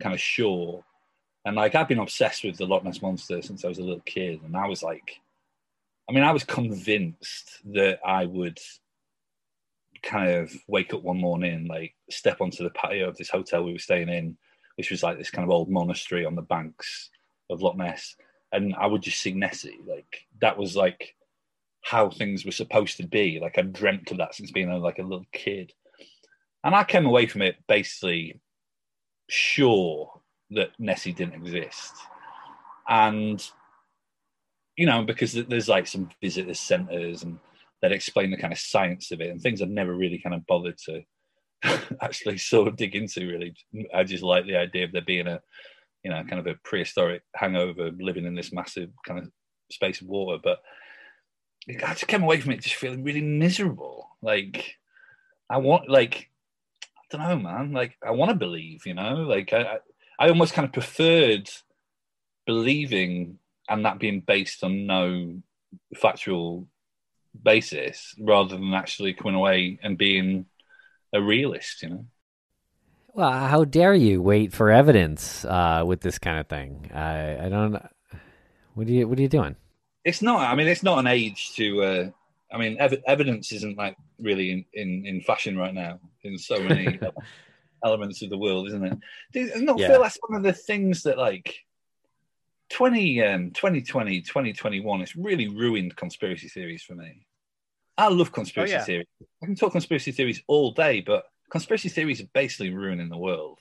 [0.00, 0.84] kind of shore.
[1.44, 4.00] And like I've been obsessed with the Loch Ness monster since I was a little
[4.00, 5.20] kid, and I was like,
[6.08, 8.58] I mean, I was convinced that I would
[10.06, 13.72] kind of wake up one morning, like step onto the patio of this hotel we
[13.72, 14.36] were staying in,
[14.76, 17.10] which was like this kind of old monastery on the banks
[17.50, 18.16] of Loch Ness,
[18.52, 19.80] and I would just see Nessie.
[19.86, 21.14] Like that was like
[21.82, 23.38] how things were supposed to be.
[23.40, 25.72] Like I dreamt of that since being like a little kid,
[26.64, 28.40] and I came away from it basically
[29.28, 31.94] sure that Nessie didn't exist,
[32.88, 33.44] and
[34.76, 37.38] you know because there's like some visitor centres and
[37.82, 40.46] that explain the kind of science of it and things I've never really kind of
[40.46, 41.02] bothered to
[42.02, 43.26] actually sort of dig into.
[43.26, 43.54] Really,
[43.94, 45.40] I just like the idea of there being a
[46.02, 49.30] you know kind of a prehistoric hangover living in this massive kind of
[49.70, 50.58] space of water, but.
[51.68, 54.08] I just came away from it just feeling really miserable.
[54.22, 54.76] Like
[55.50, 56.30] I want, like
[57.12, 57.72] I don't know, man.
[57.72, 59.16] Like I want to believe, you know.
[59.16, 59.78] Like I,
[60.16, 61.50] I almost kind of preferred
[62.46, 65.42] believing and that being based on no
[65.96, 66.68] factual
[67.42, 70.46] basis rather than actually coming away and being
[71.12, 72.06] a realist, you know.
[73.12, 76.90] Well, how dare you wait for evidence uh, with this kind of thing?
[76.92, 77.82] I, I don't.
[78.74, 79.56] What are you What are you doing?
[80.04, 80.40] It's not.
[80.40, 81.82] I mean, it's not an age to.
[81.82, 82.10] Uh,
[82.52, 86.60] I mean, ev- evidence isn't like really in, in, in fashion right now in so
[86.60, 86.98] many
[87.84, 88.98] elements of the world, isn't it?
[89.32, 89.88] Does not yeah.
[89.88, 91.64] feel that's one of the things that like
[92.70, 97.25] 20, um, 2020, 2021, it's really ruined conspiracy theories for me.
[97.98, 98.84] I love conspiracy oh, yeah.
[98.84, 99.06] theories.
[99.42, 103.58] I can talk conspiracy theories all day, but conspiracy theories are basically ruining the world.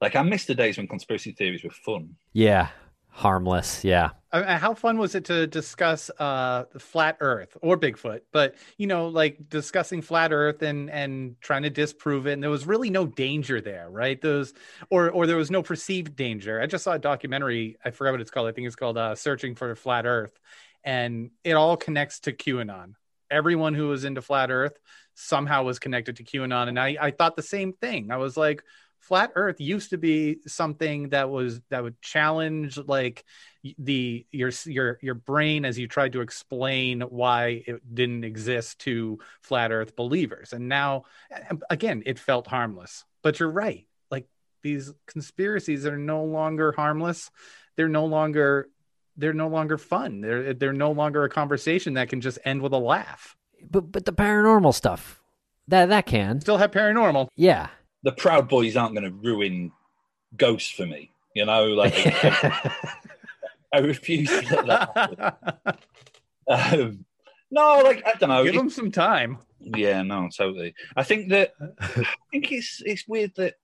[0.00, 2.16] Like I miss the days when conspiracy theories were fun.
[2.32, 2.68] Yeah,
[3.08, 3.84] harmless.
[3.84, 4.10] Yeah.
[4.32, 8.20] Uh, how fun was it to discuss uh, flat Earth or Bigfoot?
[8.32, 12.50] But you know, like discussing flat Earth and and trying to disprove it, and there
[12.50, 14.20] was really no danger there, right?
[14.20, 14.52] Those
[14.90, 16.60] or or there was no perceived danger.
[16.60, 17.76] I just saw a documentary.
[17.84, 18.48] I forgot what it's called.
[18.48, 20.38] I think it's called uh, "Searching for Flat Earth,"
[20.82, 22.94] and it all connects to QAnon.
[23.34, 24.78] Everyone who was into flat Earth
[25.14, 28.10] somehow was connected to QAnon, and I I thought the same thing.
[28.10, 28.62] I was like
[29.04, 33.22] flat earth used to be something that was that would challenge like
[33.78, 39.18] the your your your brain as you tried to explain why it didn't exist to
[39.42, 40.54] flat earth believers.
[40.54, 41.04] And now
[41.68, 43.04] again it felt harmless.
[43.22, 43.86] But you're right.
[44.10, 44.26] Like
[44.62, 47.30] these conspiracies are no longer harmless.
[47.76, 48.68] They're no longer
[49.16, 52.72] they're no longer fun they're they're no longer a conversation that can just end with
[52.72, 53.36] a laugh
[53.70, 55.22] but but the paranormal stuff
[55.68, 57.68] that that can still have paranormal yeah
[58.04, 59.72] the Proud Boys aren't going to ruin
[60.36, 61.10] Ghost for me.
[61.34, 61.94] You know, like
[63.72, 65.76] I refuse to let that happen.
[66.46, 67.06] Um,
[67.50, 68.44] no, like I don't know.
[68.44, 69.38] Give them some time.
[69.60, 70.74] Yeah, no, totally.
[70.94, 73.54] I think that I think it's it's weird that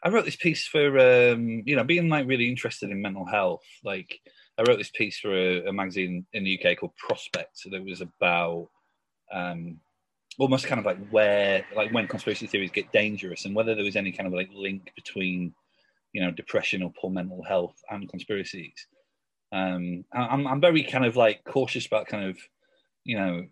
[0.00, 3.64] I wrote this piece for um, you know being like really interested in mental health.
[3.82, 4.20] Like
[4.58, 8.00] I wrote this piece for a, a magazine in the UK called Prospect that was
[8.00, 8.68] about
[9.32, 9.80] um,
[10.38, 13.96] almost kind of like where like when conspiracy theories get dangerous and whether there was
[13.96, 15.54] any kind of like link between
[16.12, 18.86] you know depression or poor mental health and conspiracies.
[19.52, 22.38] Um i'm, I'm very kind of like cautious about kind of
[23.04, 23.46] you know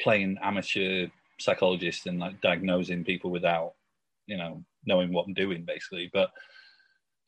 [0.00, 1.06] playing amateur
[1.38, 3.74] psychologist and like diagnosing people without
[4.26, 6.10] you know knowing what i'm doing basically.
[6.12, 6.30] But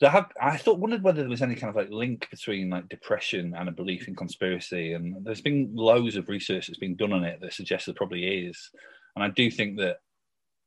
[0.02, 2.88] I, have, I thought wondered whether there was any kind of like link between like
[2.88, 7.12] depression and a belief in conspiracy and there's been loads of research that's been done
[7.14, 8.70] on it that suggests there probably is.
[9.14, 9.96] And I do think that,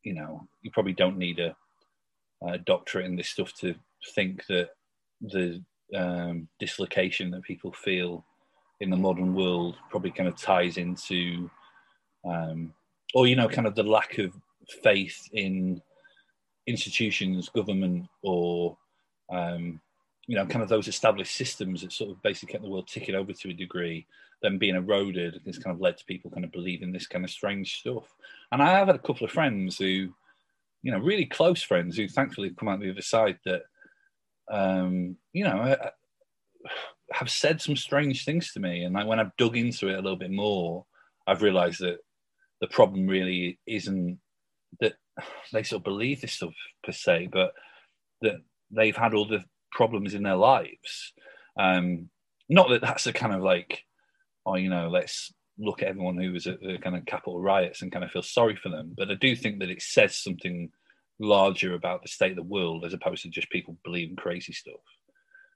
[0.02, 1.54] you know, you probably don't need a,
[2.46, 3.74] a doctorate in this stuff to
[4.14, 4.70] think that
[5.20, 5.62] the
[5.94, 8.24] um, dislocation that people feel
[8.80, 11.48] in the modern world probably kind of ties into,
[12.24, 12.72] um,
[13.14, 14.32] or, you know, kind of the lack of
[14.82, 15.80] faith in
[16.66, 18.76] institutions, government, or,
[19.30, 19.80] um,
[20.26, 23.14] you know, kind of those established systems that sort of basically kept the world ticking
[23.14, 24.06] over to a degree
[24.42, 27.30] then being eroded has kind of led to people kind of believing this kind of
[27.30, 28.04] strange stuff.
[28.52, 30.08] And I have had a couple of friends who,
[30.82, 33.62] you know, really close friends who thankfully come out the other side that,
[34.50, 35.76] um, you know,
[37.12, 38.84] have said some strange things to me.
[38.84, 40.86] And like when I've dug into it a little bit more,
[41.26, 41.98] I've realized that
[42.60, 44.18] the problem really isn't
[44.80, 44.94] that
[45.52, 47.52] they sort of believe this stuff per se, but
[48.22, 48.36] that
[48.70, 51.12] they've had all the problems in their lives.
[51.58, 52.08] Um,
[52.48, 53.84] not that that's a kind of like
[54.46, 57.82] oh, you know, let's look at everyone who was at the kind of capital riots
[57.82, 58.94] and kind of feel sorry for them.
[58.96, 60.70] But I do think that it says something
[61.18, 64.80] larger about the state of the world as opposed to just people believing crazy stuff.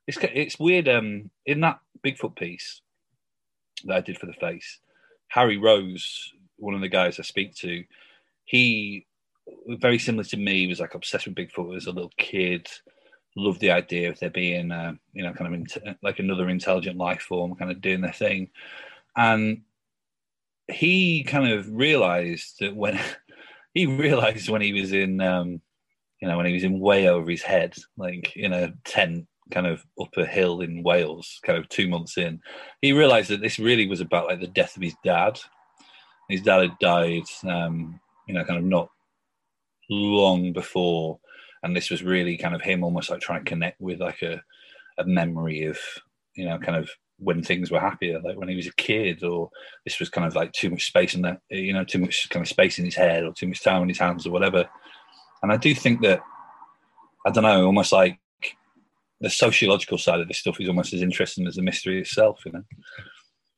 [0.07, 0.88] It's it's weird.
[0.88, 2.83] Um, in that Bigfoot piece
[3.85, 4.79] that I did for the face,
[5.29, 7.85] Harry Rose, one of the guys I speak to,
[8.44, 9.07] he
[9.66, 12.68] very similar to me was like obsessed with Bigfoot as a little kid
[13.37, 16.97] love the idea of there being, uh, you know, kind of in, like another intelligent
[16.97, 18.51] life form kind of doing their thing.
[19.16, 19.62] And
[20.68, 22.99] he kind of realized that when,
[23.75, 25.61] he realized when he was in, um,
[26.20, 29.66] you know, when he was in way over his head, like in a tent kind
[29.66, 32.40] of up a hill in Wales, kind of two months in,
[32.81, 35.38] he realized that this really was about like the death of his dad.
[36.29, 38.88] His dad had died, um, you know, kind of not
[39.90, 41.18] long before,
[41.64, 44.42] and this was really kind of him almost like trying to connect with like a,
[44.98, 45.79] a memory of,
[46.37, 49.48] you know, kind of when things were happier, like when he was a kid, or
[49.85, 52.44] this was kind of like too much space in that, you know, too much kind
[52.44, 54.68] of space in his head, or too much time in his hands, or whatever.
[55.42, 56.20] And I do think that,
[57.24, 58.18] I don't know, almost like
[59.22, 62.42] the sociological side of this stuff is almost as interesting as the mystery itself.
[62.44, 62.64] You know,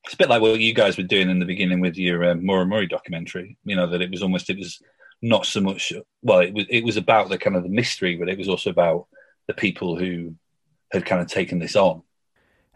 [0.04, 2.46] it's a bit like what you guys were doing in the beginning with your um,
[2.46, 3.56] Maura Murray documentary.
[3.64, 4.80] You know, that it was almost it was
[5.22, 8.28] not so much well, it was it was about the kind of the mystery, but
[8.28, 9.06] it was also about
[9.46, 10.34] the people who
[10.92, 12.02] had kind of taken this on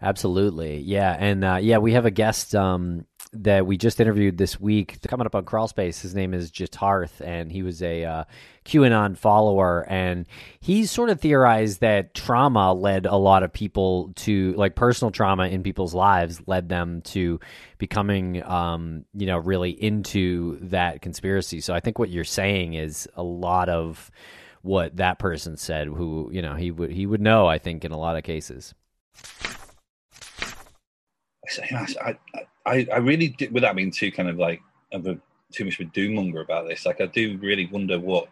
[0.03, 0.79] Absolutely.
[0.79, 1.15] Yeah.
[1.19, 5.27] And uh, yeah, we have a guest um, that we just interviewed this week coming
[5.27, 6.01] up on Crawlspace.
[6.01, 8.25] His name is Jitarth, and he was a uh,
[8.65, 9.87] QAnon follower.
[9.89, 10.27] And
[10.61, 15.47] he sort of theorized that trauma led a lot of people to, like personal trauma
[15.47, 17.39] in people's lives, led them to
[17.79, 21.61] becoming, um, you know, really into that conspiracy.
[21.61, 24.11] So I think what you're saying is a lot of
[24.63, 27.93] what that person said, who, you know, he would, he would know, I think, in
[27.93, 28.75] a lot of cases.
[32.05, 34.61] I, I, I really did, without being too kind of like
[34.93, 35.19] of a
[35.53, 36.87] too much of a doommonger about this.
[36.87, 38.29] Like I do really wonder what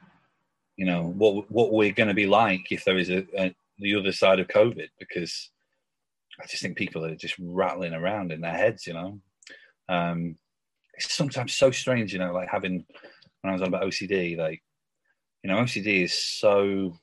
[0.77, 3.95] you know what what we're going to be like if there is a, a, the
[3.95, 5.51] other side of COVID because
[6.41, 8.87] I just think people are just rattling around in their heads.
[8.87, 9.21] You know,
[9.88, 10.37] um,
[10.95, 12.12] it's sometimes so strange.
[12.12, 12.85] You know, like having
[13.41, 14.62] when I was on about OCD, like
[15.43, 16.99] you know, OCD is so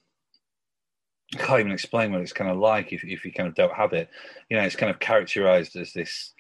[1.34, 3.74] I can't even explain what it's kind of like if, if you kind of don't
[3.74, 4.10] have it.
[4.50, 6.34] You know, it's kind of characterized as this,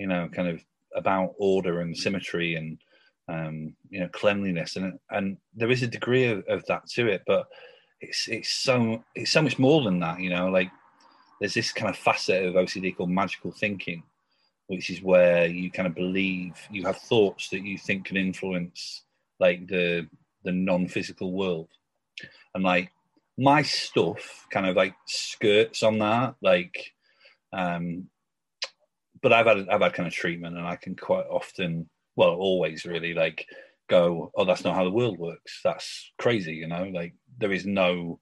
[0.00, 0.64] you know, kind of
[0.96, 2.78] about order and symmetry and
[3.28, 7.22] um, you know cleanliness, and and there is a degree of, of that to it,
[7.26, 7.48] but
[8.00, 10.20] it's it's so it's so much more than that.
[10.20, 10.70] You know, like
[11.38, 14.02] there's this kind of facet of OCD called magical thinking,
[14.68, 19.02] which is where you kind of believe you have thoughts that you think can influence
[19.38, 20.08] like the
[20.44, 21.68] the non-physical world,
[22.54, 22.90] and like
[23.36, 26.92] my stuff kind of like skirts on that, like,
[27.52, 28.08] um,
[29.22, 32.84] but I've had I've had kind of treatment, and I can quite often, well, always
[32.84, 33.46] really like
[33.88, 35.60] go, oh, that's not how the world works.
[35.64, 36.84] That's crazy, you know.
[36.84, 38.20] Like there is no,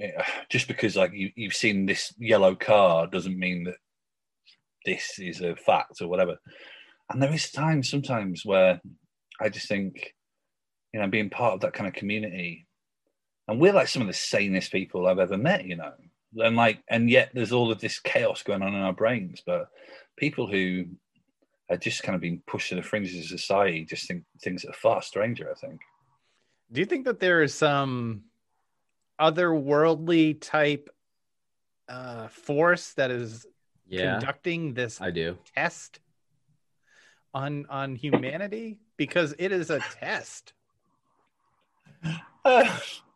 [0.00, 0.10] eh,
[0.50, 3.76] just because like you you've seen this yellow car doesn't mean that
[4.84, 6.36] this is a fact or whatever.
[7.10, 8.80] And there is times sometimes where
[9.40, 10.14] I just think,
[10.92, 12.66] you know, being part of that kind of community
[13.48, 15.92] and we're like some of the sanest people I've ever met, you know.
[16.36, 19.42] And like, and yet there's all of this chaos going on in our brains.
[19.44, 19.68] But
[20.16, 20.86] people who
[21.70, 24.72] are just kind of being pushed to the fringes of society just think things are
[24.72, 25.50] far stranger.
[25.50, 25.80] I think.
[26.70, 28.22] Do you think that there is some
[29.20, 30.88] otherworldly type
[31.88, 33.46] uh, force that is
[33.86, 35.00] yeah, conducting this?
[35.00, 36.00] I do test
[37.34, 40.52] on on humanity because it is a test.
[42.44, 42.78] Uh,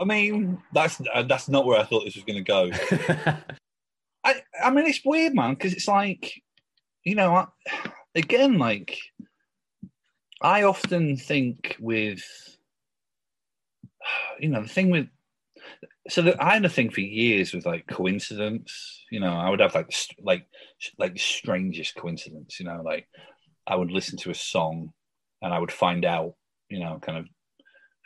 [0.00, 2.70] I mean, that's uh, that's not where I thought this was going to go.
[4.24, 6.42] I I mean, it's weird, man, because it's like,
[7.04, 7.46] you know, I,
[8.14, 8.98] again, like,
[10.40, 12.24] I often think with,
[14.38, 15.08] you know, the thing with,
[16.08, 19.04] so that I had a thing for years with like coincidence.
[19.10, 20.46] You know, I would have like like
[20.98, 22.58] like the strangest coincidence.
[22.58, 23.06] You know, like
[23.66, 24.94] I would listen to a song,
[25.42, 26.36] and I would find out,
[26.70, 27.26] you know, kind of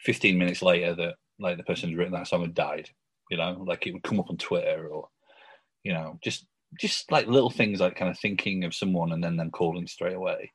[0.00, 2.90] 15 minutes later that like the person who's written that song had died.
[3.30, 5.08] You know, like it would come up on Twitter or,
[5.82, 6.46] you know, just
[6.78, 10.16] just like little things like kind of thinking of someone and then them calling straight
[10.16, 10.52] away.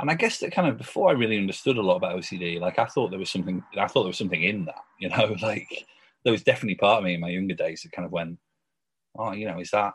[0.00, 2.78] And I guess that kind of before I really understood a lot about OCD, like
[2.78, 5.86] I thought there was something, I thought there was something in that, you know, like
[6.24, 8.38] there was definitely part of me in my younger days that kind of went,
[9.16, 9.94] oh, you know, is that,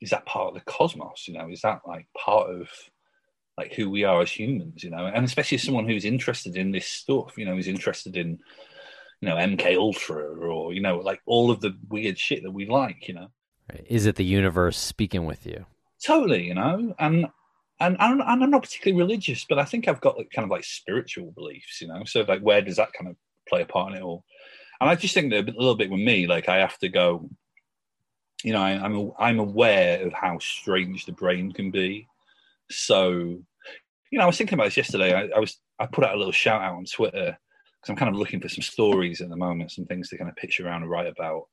[0.00, 1.26] is that part of the cosmos?
[1.26, 2.68] You know, is that like part of
[3.58, 4.84] like who we are as humans?
[4.84, 8.16] You know, and especially as someone who's interested in this stuff, you know, who's interested
[8.16, 8.38] in
[9.26, 12.66] you know MK Ultra or you know like all of the weird shit that we
[12.66, 13.08] like.
[13.08, 13.28] You know,
[13.86, 15.66] is it the universe speaking with you?
[16.04, 17.26] Totally, you know, and
[17.80, 20.64] and and I'm not particularly religious, but I think I've got like, kind of like
[20.64, 21.80] spiritual beliefs.
[21.80, 23.16] You know, so like where does that kind of
[23.48, 24.24] play a part in it all?
[24.80, 27.28] And I just think that a little bit with me, like I have to go.
[28.44, 32.06] You know, I, I'm I'm aware of how strange the brain can be.
[32.70, 35.14] So, you know, I was thinking about this yesterday.
[35.14, 37.38] I, I was I put out a little shout out on Twitter
[37.86, 40.28] because I'm kind of looking for some stories at the moment, some things to kind
[40.28, 41.44] of pitch around and write about.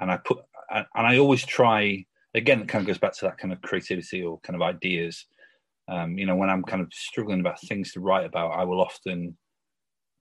[0.00, 0.38] And I put,
[0.70, 4.22] and I always try, again, it kind of goes back to that kind of creativity
[4.22, 5.26] or kind of ideas.
[5.88, 8.80] Um, you know, when I'm kind of struggling about things to write about, I will
[8.80, 9.36] often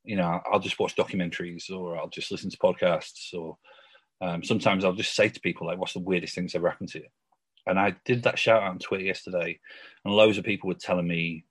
[0.03, 3.57] you know, I'll just watch documentaries or I'll just listen to podcasts or
[4.19, 6.99] um, sometimes I'll just say to people like, "What's the weirdest things ever happened to
[6.99, 7.07] you?"
[7.65, 9.59] And I did that shout out on Twitter yesterday,
[10.05, 11.45] and loads of people were telling me.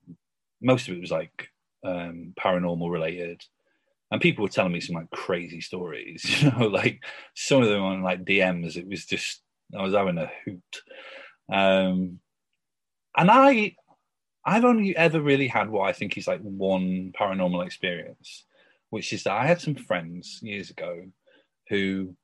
[0.63, 1.49] Most of it was like
[1.85, 3.43] um, paranormal related,
[4.11, 6.25] and people were telling me some like crazy stories.
[6.43, 7.03] You know, like
[7.35, 8.77] some of them on like DMs.
[8.77, 9.43] It was just
[9.77, 10.83] I was having a hoot.
[11.53, 12.21] Um,
[13.17, 13.75] and I,
[14.45, 18.45] I've only ever really had what I think is like one paranormal experience,
[18.91, 21.07] which is that I had some friends years ago
[21.69, 22.15] who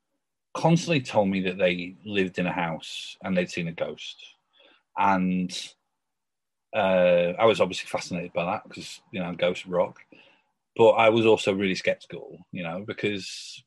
[0.53, 4.17] constantly told me that they lived in a house and they'd seen a ghost.
[4.97, 5.55] And
[6.75, 9.99] uh, I was obviously fascinated by that because, you know, ghosts rock.
[10.77, 13.63] But I was also really skeptical, you know, because,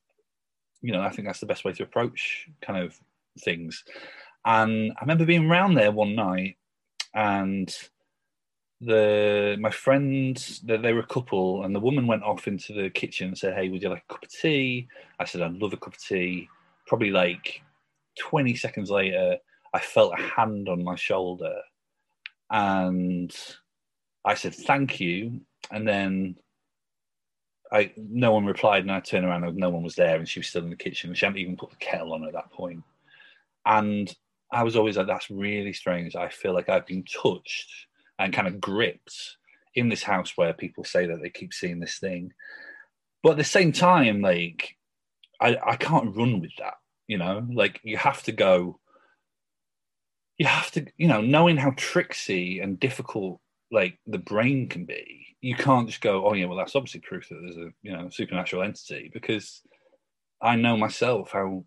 [0.80, 2.98] you know, I think that's the best way to approach kind of
[3.40, 3.84] things.
[4.44, 6.56] And I remember being around there one night
[7.14, 7.74] and
[8.82, 12.88] the my friends they, they were a couple and the woman went off into the
[12.88, 14.88] kitchen and said hey would you like a cup of tea
[15.18, 16.48] i said i'd love a cup of tea
[16.86, 17.62] probably like
[18.18, 19.36] 20 seconds later,
[19.72, 21.54] I felt a hand on my shoulder
[22.50, 23.34] and
[24.24, 25.40] I said, thank you.
[25.70, 26.36] And then
[27.72, 30.40] I no one replied, and I turned around and no one was there, and she
[30.40, 31.14] was still in the kitchen.
[31.14, 32.82] She hadn't even put the kettle on at that point.
[33.64, 34.14] And
[34.50, 36.16] I was always like, that's really strange.
[36.16, 37.70] I feel like I've been touched
[38.18, 39.36] and kind of gripped
[39.74, 42.32] in this house where people say that they keep seeing this thing.
[43.22, 44.76] But at the same time, like
[45.40, 46.74] I, I can't run with that
[47.10, 48.78] you know like you have to go
[50.38, 53.40] you have to you know knowing how tricksy and difficult
[53.70, 57.28] like the brain can be you can't just go oh yeah well that's obviously proof
[57.28, 59.62] that there's a you know supernatural entity because
[60.42, 61.64] i know myself how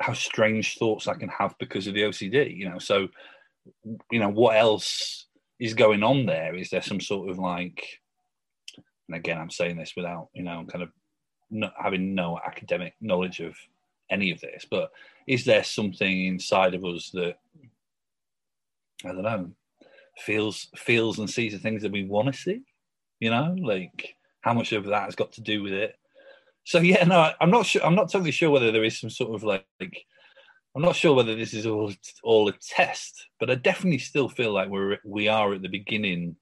[0.00, 2.78] how strange thoughts i can have because of the ocd you know?
[2.78, 3.08] So
[4.10, 5.26] you know what else
[5.58, 6.54] is going on there?
[6.54, 8.00] Is there some sort of like
[9.08, 10.90] and again i'm saying this without you know kind of
[11.50, 13.56] not having no academic knowledge of
[14.10, 14.90] any of this, but
[15.26, 17.36] is there something inside of us that
[19.04, 19.50] I don't know
[20.18, 22.62] feels feels and sees the things that we want to see?
[23.20, 25.94] You know, like how much of that has got to do with it?
[26.64, 27.84] So yeah, no, I'm not sure.
[27.84, 30.04] I'm not totally sure whether there is some sort of like, like
[30.74, 31.92] I'm not sure whether this is all
[32.22, 36.36] all a test, but I definitely still feel like we're we are at the beginning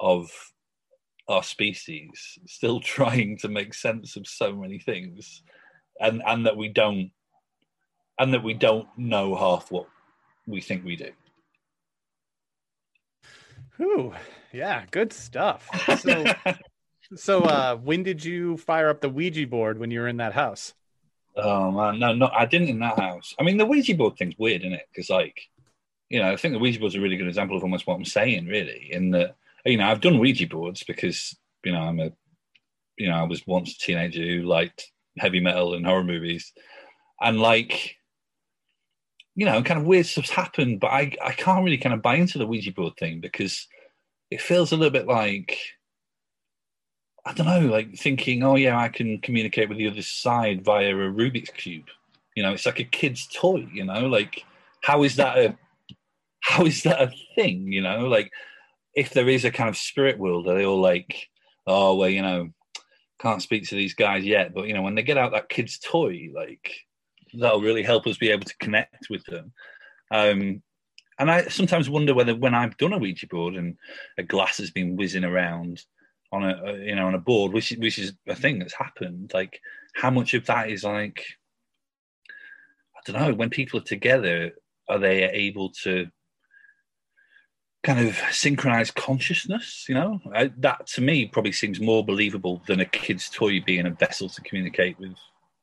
[0.00, 0.30] of
[1.28, 5.42] our species, still trying to make sense of so many things
[6.00, 7.10] and and that we don't
[8.18, 9.86] and that we don't know half what
[10.46, 11.10] we think we do.
[13.76, 14.14] Whew.
[14.52, 15.68] Yeah, good stuff.
[16.00, 16.24] So,
[17.14, 20.32] so uh, when did you fire up the Ouija board when you were in that
[20.32, 20.74] house?
[21.36, 23.34] Oh man, no, no, I didn't in that house.
[23.38, 24.88] I mean, the Ouija board thing's weird, isn't it?
[24.90, 25.38] Because like,
[26.08, 28.04] you know, I think the Ouija board's a really good example of almost what I'm
[28.06, 28.88] saying, really.
[28.90, 32.10] In that, you know, I've done Ouija boards because you know I'm a,
[32.96, 36.52] you know, I was once a teenager who liked heavy metal and horror movies,
[37.20, 37.95] and like,
[39.36, 42.16] you know, kind of weird stuff's happened, but I I can't really kind of buy
[42.16, 43.68] into the Ouija board thing because
[44.30, 45.58] it feels a little bit like
[47.24, 50.90] I don't know, like thinking, oh yeah, I can communicate with the other side via
[50.90, 51.86] a Rubik's cube.
[52.34, 53.68] You know, it's like a kid's toy.
[53.72, 54.44] You know, like
[54.82, 55.56] how is that a
[56.40, 57.72] how is that a thing?
[57.72, 58.30] You know, like
[58.94, 61.28] if there is a kind of spirit world, are they all like,
[61.66, 62.50] oh well, you know,
[63.20, 65.78] can't speak to these guys yet, but you know, when they get out that kid's
[65.78, 66.72] toy, like
[67.38, 69.52] that'll really help us be able to connect with them.
[70.10, 70.62] Um,
[71.18, 73.76] and I sometimes wonder whether when I've done a Ouija board and
[74.18, 75.82] a glass has been whizzing around
[76.32, 79.60] on a you know on a board, which which is a thing that's happened, like
[79.94, 81.24] how much of that is like
[82.28, 84.52] I don't know when people are together,
[84.88, 86.06] are they able to
[87.82, 92.80] kind of synchronized consciousness you know I, that to me probably seems more believable than
[92.80, 95.14] a kid's toy being a vessel to communicate with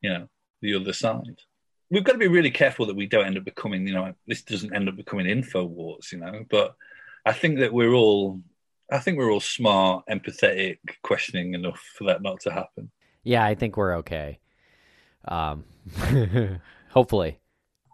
[0.01, 0.28] you know
[0.61, 1.41] the other side
[1.94, 4.41] we've got to be really careful that we don't end up becoming you know this
[4.41, 6.76] doesn't end up becoming Infowars you know but
[7.26, 8.41] i think that we're all
[8.91, 12.91] i think we're all smart empathetic questioning enough for that not to happen.
[13.24, 14.39] Yeah i think we're okay.
[15.26, 15.64] Um
[16.89, 17.39] hopefully.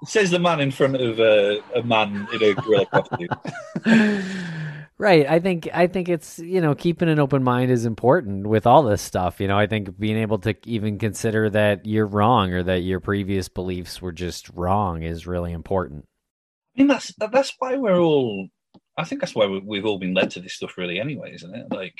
[0.06, 3.28] Says the man in front of a, a man in a gorilla costume.
[5.00, 5.28] right.
[5.28, 8.84] I think I think it's you know keeping an open mind is important with all
[8.84, 9.39] this stuff.
[9.39, 13.00] You know, I think being able to even consider that you're wrong or that your
[13.00, 16.06] previous beliefs were just wrong is really important.
[16.76, 18.47] I mean, that's that's why we're all.
[18.97, 21.00] I think that's why we've all been led to this stuff, really.
[21.00, 21.68] Anyway, isn't it?
[21.72, 21.95] Like,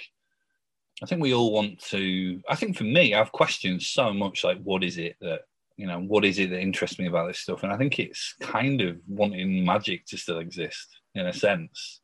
[1.02, 2.41] I think we all want to.
[2.50, 4.43] I think for me, I've questioned so much.
[4.43, 5.41] Like, what is it that
[5.80, 7.64] you know, what is it that interests me about this stuff?
[7.64, 12.02] And I think it's kind of wanting magic to still exist in a sense.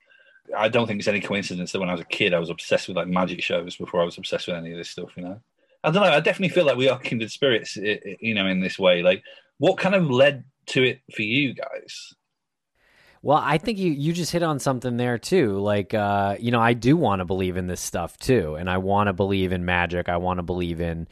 [0.55, 2.87] I don't think it's any coincidence that when I was a kid, I was obsessed
[2.87, 5.11] with like magic shows before I was obsessed with any of this stuff.
[5.15, 5.41] You know,
[5.83, 6.09] I don't know.
[6.09, 7.75] I definitely feel like we are kindred spirits.
[7.75, 9.01] You know, in this way.
[9.01, 9.23] Like,
[9.57, 12.13] what kind of led to it for you guys?
[13.21, 15.57] Well, I think you you just hit on something there too.
[15.57, 18.77] Like, uh, you know, I do want to believe in this stuff too, and I
[18.77, 20.09] want to believe in magic.
[20.09, 21.07] I want to believe in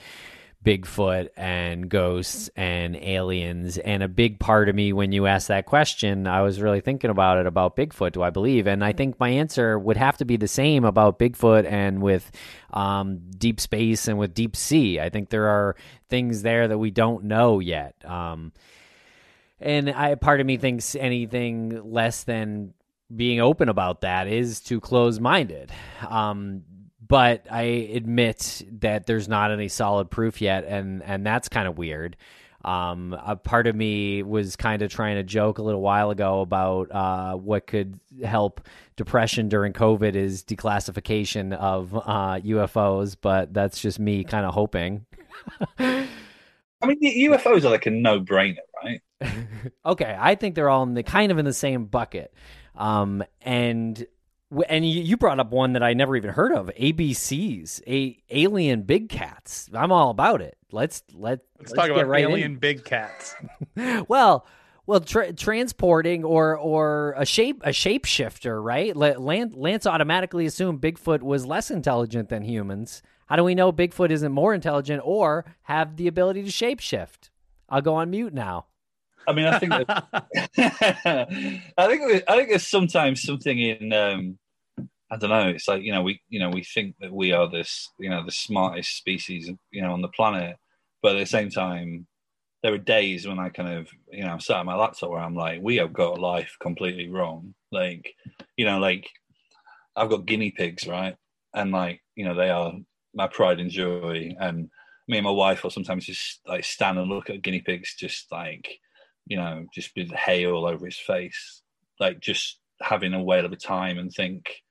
[0.63, 3.77] Bigfoot and ghosts and aliens.
[3.77, 7.09] And a big part of me, when you asked that question, I was really thinking
[7.09, 8.13] about it about Bigfoot.
[8.13, 8.65] Do I believe?
[8.65, 12.31] And I think my answer would have to be the same about Bigfoot and with
[12.71, 14.99] um, deep space and with deep sea.
[14.99, 15.75] I think there are
[16.09, 17.95] things there that we don't know yet.
[18.05, 18.53] Um,
[19.59, 22.73] and I, part of me thinks anything less than
[23.15, 25.71] being open about that is too close minded.
[26.07, 26.63] Um,
[27.13, 31.77] but I admit that there's not any solid proof yet, and and that's kind of
[31.77, 32.17] weird.
[32.65, 36.41] Um, a part of me was kind of trying to joke a little while ago
[36.41, 43.79] about uh, what could help depression during COVID is declassification of uh, UFOs, but that's
[43.79, 45.05] just me kind of hoping.
[45.77, 46.07] I
[46.83, 46.99] mean,
[47.29, 49.01] UFOs are like a no-brainer, right?
[49.85, 52.33] okay, I think they're all in the kind of in the same bucket.
[52.75, 54.03] Um, and
[54.67, 56.67] and you brought up one that I never even heard of.
[56.79, 59.69] ABCs, a alien big cats.
[59.73, 60.57] I'm all about it.
[60.71, 62.57] Let's let let's, let's talk about right alien in.
[62.57, 63.35] big cats.
[64.07, 64.45] well,
[64.85, 68.95] well, tra- transporting or or a shape a shapeshifter, right?
[68.95, 73.01] Lance, Lance automatically assumed Bigfoot was less intelligent than humans.
[73.27, 77.29] How do we know Bigfoot isn't more intelligent or have the ability to shapeshift?
[77.69, 78.65] I'll go on mute now.
[79.27, 80.05] I mean, I think that,
[81.77, 84.37] I think I think there's sometimes something in um,
[85.13, 85.49] I don't know.
[85.49, 88.25] It's like you know we you know we think that we are this you know
[88.25, 90.57] the smartest species you know on the planet,
[91.03, 92.07] but at the same time,
[92.63, 95.19] there are days when I kind of you know I'm sat at my laptop where
[95.19, 97.53] I'm like, we have got life completely wrong.
[97.71, 98.15] Like
[98.57, 99.07] you know like
[99.95, 101.15] I've got guinea pigs right,
[101.53, 102.73] and like you know they are
[103.13, 104.67] my pride and joy, and
[105.07, 108.31] me and my wife will sometimes just like stand and look at guinea pigs, just
[108.31, 108.79] like
[109.27, 111.61] you know just with hay all over his face,
[111.99, 114.62] like just having a whale of a time and think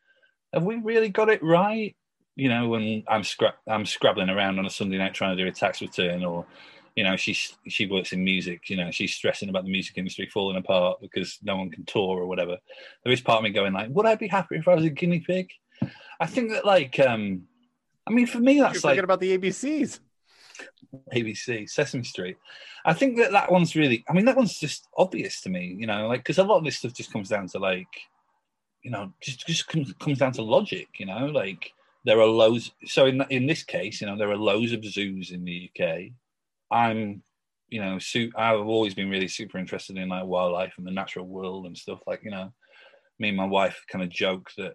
[0.53, 1.95] have we really got it right?
[2.35, 5.49] You know, when I'm scra- I'm scrabbling around on a Sunday night trying to do
[5.49, 6.47] a tax return, or
[6.97, 8.71] you know, she's she works in music.
[8.71, 12.19] You know, she's stressing about the music industry falling apart because no one can tour
[12.21, 12.59] or whatever.
[13.05, 14.91] There is part of me going like, would I be happy if I was a
[14.91, 15.51] guinea pig?
[16.21, 17.43] I think that like, um
[18.07, 20.01] I mean, for me, that's You're like about the ABCs.
[21.15, 22.37] ABC, Sesame Street.
[22.85, 24.05] I think that that one's really.
[24.09, 25.77] I mean, that one's just obvious to me.
[25.79, 27.87] You know, like because a lot of this stuff just comes down to like
[28.83, 30.89] you know, just just comes, comes down to logic.
[30.99, 31.73] You know, like
[32.05, 32.73] there are loads.
[32.85, 36.13] So in in this case, you know, there are loads of zoos in the UK.
[36.71, 37.23] I'm,
[37.69, 41.27] you know, su- I've always been really super interested in like wildlife and the natural
[41.27, 42.01] world and stuff.
[42.07, 42.53] Like, you know,
[43.19, 44.75] me and my wife kind of joke that,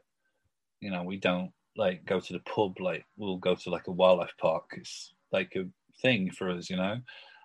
[0.79, 2.79] you know, we don't like go to the pub.
[2.79, 4.65] Like, we'll go to like a wildlife park.
[4.77, 5.65] It's like a
[6.01, 6.97] thing for us, you know.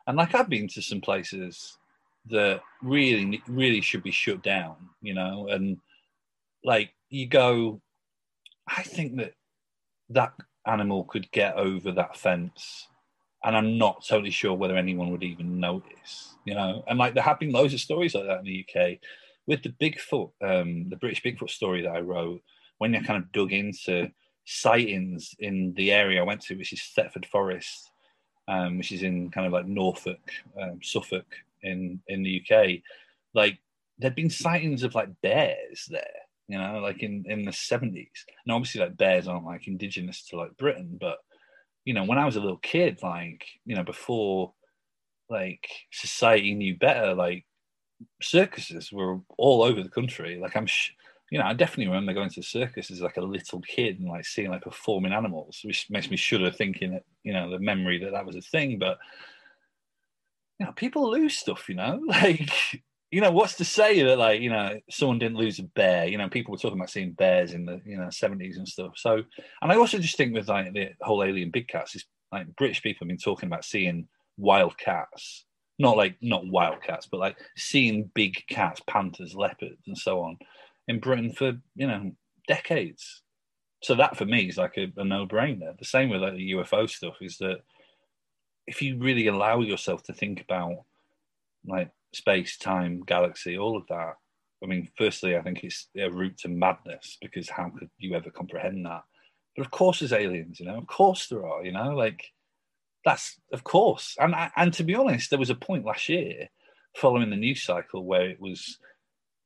[0.07, 1.79] And like I've been to some places
[2.27, 5.79] that really, really should be shut down, you know, and
[6.65, 7.81] like you go,
[8.67, 9.35] I think that
[10.11, 10.33] that
[10.67, 12.89] animal could get over that fence,
[13.45, 16.85] and I'm not totally sure whether anyone would even notice, you know.
[16.87, 18.99] And like there have been loads of stories like that in the UK
[19.47, 22.41] with the Bigfoot, um, the British Bigfoot story that I wrote.
[22.79, 24.11] When I kind of dug into
[24.45, 27.91] sightings in the area I went to, which is Thetford Forest,
[28.49, 30.21] um, which is in kind of like Norfolk,
[30.61, 31.27] um, Suffolk
[31.63, 32.83] in in the UK,
[33.35, 33.59] like
[33.99, 38.25] there'd been sightings of like bears there you know, like in in the seventies.
[38.45, 41.19] And obviously, like bears aren't like indigenous to like Britain, but
[41.85, 44.53] you know, when I was a little kid, like you know, before
[45.29, 47.45] like society knew better, like
[48.21, 50.39] circuses were all over the country.
[50.41, 50.93] Like I'm, sh-
[51.31, 54.09] you know, I definitely remember going to the circus as like a little kid and
[54.09, 57.99] like seeing like performing animals, which makes me shudder thinking that you know the memory
[58.05, 58.79] that that was a thing.
[58.79, 58.99] But
[60.59, 61.69] you know, people lose stuff.
[61.69, 62.51] You know, like
[63.13, 66.07] you know, what's to say that like, you know, someone didn't lose a bear?
[66.07, 68.95] You know, people were talking about seeing bears in the, you know, 70s and stuff.
[68.97, 69.23] So,
[69.61, 72.83] and I also just think with like the whole alien big cats, is like British
[72.83, 74.09] people have been talking about seeing
[74.39, 75.45] wild cats,
[75.79, 80.39] not like not wild cats, but like seeing big cats, panthers, leopards, and so on
[80.89, 82.13] in Britain for, you know,
[82.49, 83.23] decades.
[83.83, 85.79] So that for me is like a, a no brainer.
[85.79, 87.59] The same with like the UFO stuff is that
[88.67, 90.85] if you really allow yourself to think about
[91.67, 94.15] like space, time, galaxy, all of that.
[94.63, 98.31] I mean, firstly, I think it's a route to madness because how could you ever
[98.31, 99.03] comprehend that?
[99.57, 100.79] But of course, there's aliens, you know.
[100.79, 101.91] Of course, there are, you know.
[101.97, 102.25] Like
[103.05, 104.17] that's of course.
[104.21, 106.49] And and to be honest, there was a point last year,
[106.97, 108.79] following the news cycle, where it was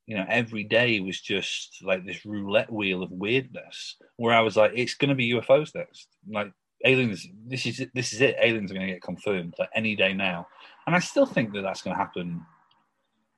[0.07, 4.57] you know, every day was just like this roulette wheel of weirdness where I was
[4.57, 6.07] like, it's going to be UFOs next.
[6.29, 6.53] Like
[6.85, 8.37] aliens, this is this is it.
[8.41, 10.47] Aliens are going to get confirmed like any day now,
[10.87, 12.43] and I still think that that's going to happen.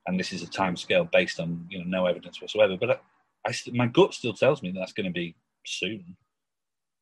[0.08, 2.76] And this is a time scale based on you know no evidence whatsoever.
[2.80, 5.36] But I, I my gut still tells me that's going to be
[5.66, 6.16] soon.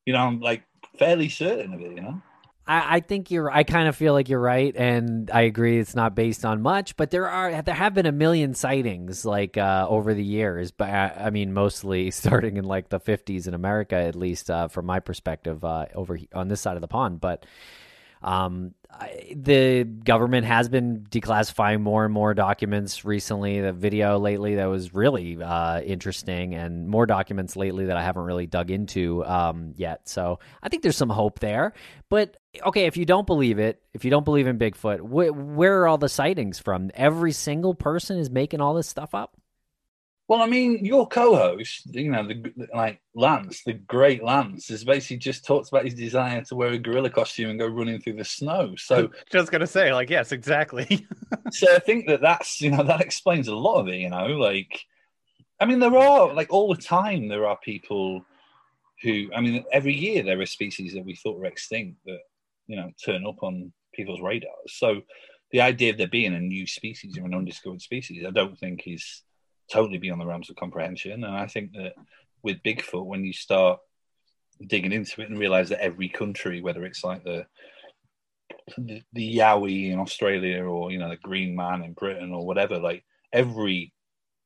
[0.05, 0.63] You know, I'm like
[0.99, 1.95] fairly certain of it.
[1.95, 2.21] You know.
[2.69, 3.49] I, think you're.
[3.49, 5.79] I kind of feel like you're right, and I agree.
[5.79, 9.55] It's not based on much, but there are there have been a million sightings like
[9.55, 10.71] uh, over the years.
[10.71, 14.67] But I, I, mean, mostly starting in like the 50s in America, at least uh,
[14.67, 17.21] from my perspective, uh, over on this side of the pond.
[17.21, 17.45] But
[18.21, 18.73] um,
[19.35, 23.61] the government has been declassifying more and more documents recently.
[23.61, 28.23] The video lately that was really uh, interesting, and more documents lately that I haven't
[28.23, 30.07] really dug into um, yet.
[30.07, 31.73] So I think there's some hope there.
[32.09, 35.81] But okay, if you don't believe it, if you don't believe in Bigfoot, wh- where
[35.81, 36.89] are all the sightings from?
[36.93, 39.36] Every single person is making all this stuff up.
[40.27, 45.17] Well, I mean, your co-host, you know, the like Lance, the great Lance, has basically
[45.17, 48.25] just talked about his desire to wear a gorilla costume and go running through the
[48.25, 48.73] snow.
[48.75, 51.07] So, just gonna say, like, yes, exactly.
[51.51, 53.95] so I think that that's you know that explains a lot of it.
[53.97, 54.81] You know, like,
[55.61, 58.25] I mean, there are like all the time there are people
[59.03, 62.19] who, I mean, every year there are species that we thought were extinct that
[62.67, 64.49] you know turn up on people's radars.
[64.67, 65.03] So,
[65.51, 68.83] the idea of there being a new species or an undiscovered species, I don't think
[68.87, 69.23] is
[69.71, 71.23] totally beyond the realms of comprehension.
[71.23, 71.93] And I think that
[72.43, 73.79] with Bigfoot, when you start
[74.65, 77.45] digging into it and realize that every country, whether it's like the
[78.77, 82.79] the, the Yowie in Australia or you know the Green Man in Britain or whatever,
[82.79, 83.93] like every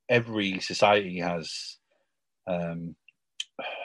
[0.10, 1.78] every society has
[2.48, 2.96] um,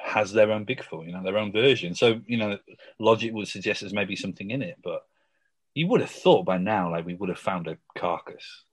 [0.02, 1.94] has their own Bigfoot, you know, their own version.
[1.94, 2.58] So you know,
[2.98, 5.02] logic would suggest there's maybe something in it, but
[5.74, 8.64] you would have thought by now, like we would have found a carcass.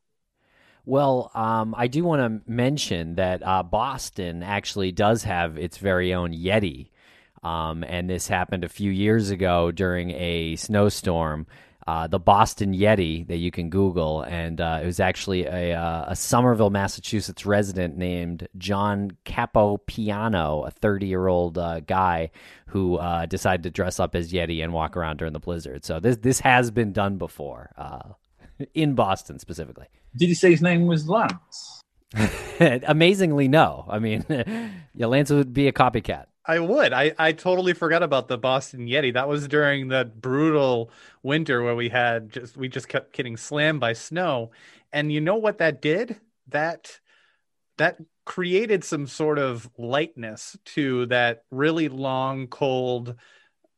[0.86, 6.14] Well, um, I do want to mention that uh, Boston actually does have its very
[6.14, 6.90] own Yeti.
[7.42, 11.48] Um, and this happened a few years ago during a snowstorm.
[11.86, 16.06] Uh, the Boston Yeti that you can Google, and uh, it was actually a, uh,
[16.08, 22.32] a, Somerville, Massachusetts resident named John Capopiano, a 30 year old uh, guy
[22.68, 25.84] who uh, decided to dress up as Yeti and walk around during the blizzard.
[25.84, 28.14] So this this has been done before uh,
[28.74, 29.88] in Boston specifically.
[30.16, 31.82] Did he say his name was Lance?
[32.60, 33.86] Amazingly, no.
[33.90, 34.26] I mean,
[34.94, 36.26] yeah, Lance would be a copycat.
[36.46, 36.92] I would.
[36.92, 39.14] I, I totally forgot about the Boston Yeti.
[39.14, 40.92] That was during that brutal
[41.22, 44.52] winter where we had just we just kept getting slammed by snow.
[44.92, 46.18] And you know what that did?
[46.50, 47.00] That
[47.78, 53.16] that created some sort of lightness to that really long, cold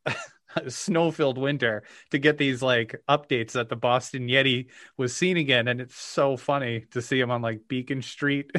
[0.68, 5.82] snow-filled winter to get these like updates that the Boston Yeti was seen again, and
[5.82, 8.52] it's so funny to see him on like Beacon Street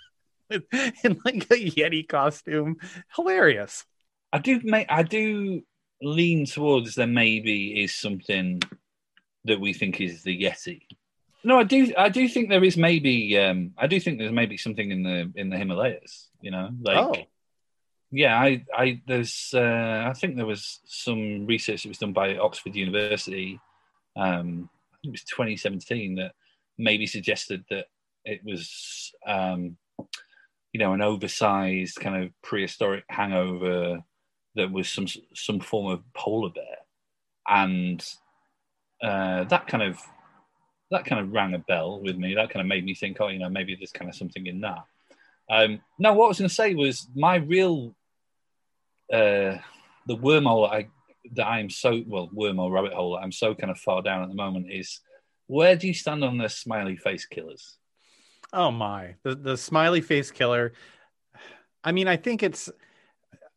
[0.50, 2.76] in like a Yeti costume.
[3.14, 3.84] Hilarious.
[4.32, 5.62] I do make I do
[6.02, 8.62] lean towards there maybe is something
[9.44, 10.82] that we think is the Yeti.
[11.42, 11.92] No, I do.
[11.96, 13.38] I do think there is maybe.
[13.38, 16.28] Um, I do think there's maybe something in the in the Himalayas.
[16.42, 17.14] You know, like oh
[18.12, 22.36] yeah, I, I there's uh, I think there was some research that was done by
[22.36, 23.60] Oxford University.
[24.16, 26.32] Um, I think it was 2017 that
[26.76, 27.86] maybe suggested that
[28.24, 29.76] it was um,
[30.72, 34.02] you know an oversized kind of prehistoric hangover
[34.56, 36.78] that was some some form of polar bear,
[37.48, 38.04] and
[39.02, 40.00] uh, that kind of
[40.90, 42.34] that kind of rang a bell with me.
[42.34, 44.60] That kind of made me think, oh, you know, maybe there's kind of something in
[44.62, 44.84] that.
[45.48, 47.94] Um, what I was going to say was my real
[49.12, 49.58] uh,
[50.06, 50.88] the wormhole I
[51.34, 54.28] that I am so well wormhole rabbit hole I'm so kind of far down at
[54.28, 55.00] the moment is
[55.46, 57.76] where do you stand on the smiley face killers?
[58.52, 60.72] Oh my, the the smiley face killer.
[61.82, 62.70] I mean, I think it's.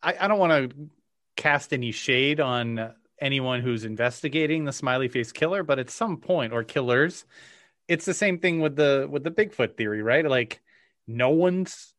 [0.01, 0.89] I, I don't want to
[1.36, 6.51] cast any shade on anyone who's investigating the smiley face killer, but at some point
[6.51, 7.26] or killers,
[7.88, 10.28] it's the same thing with the with the Bigfoot theory, right?
[10.28, 10.62] Like
[11.08, 11.93] no one's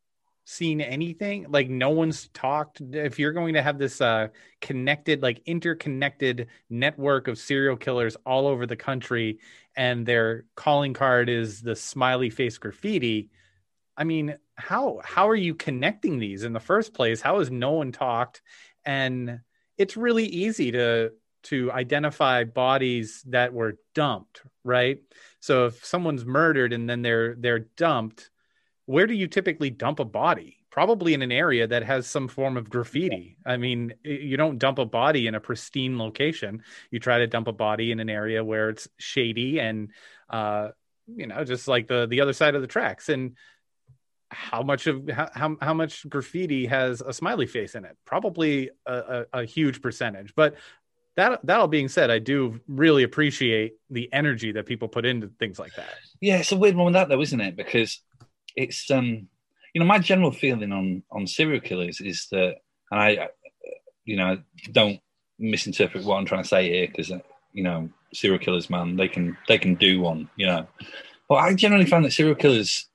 [0.47, 4.29] seen anything like no one's talked if you're going to have this uh
[4.61, 9.39] connected like interconnected network of serial killers all over the country
[9.75, 13.31] and their calling card is the smiley face graffiti
[13.97, 17.21] i mean how how are you connecting these in the first place?
[17.21, 18.43] How has no one talked?
[18.85, 19.41] And
[19.79, 21.13] it's really easy to
[21.45, 24.99] to identify bodies that were dumped right?
[25.41, 28.31] So if someone's murdered and then they're they're dumped
[28.87, 30.59] where do you typically dump a body?
[30.71, 33.37] Probably in an area that has some form of graffiti.
[33.47, 36.63] I mean, you don't dump a body in a pristine location.
[36.91, 39.91] You try to dump a body in an area where it's shady and,
[40.29, 40.71] uh,
[41.07, 43.09] you know, just like the the other side of the tracks.
[43.09, 43.37] And
[44.35, 48.95] how much of how, how much graffiti has a smiley face in it probably a,
[48.95, 50.57] a, a, huge percentage but
[51.17, 55.29] that that all being said i do really appreciate the energy that people put into
[55.39, 58.03] things like that yeah it's a weird one with that though isn't it because
[58.57, 59.29] it's um
[59.73, 62.57] you know my general feeling on on serial killers is that
[62.91, 63.29] and i
[64.05, 64.39] you know
[64.73, 65.01] don't
[65.39, 67.19] misinterpret what i'm trying to say here because uh,
[67.53, 70.67] you know serial killers man they can they can do one you know
[71.29, 72.89] but i generally find that serial killers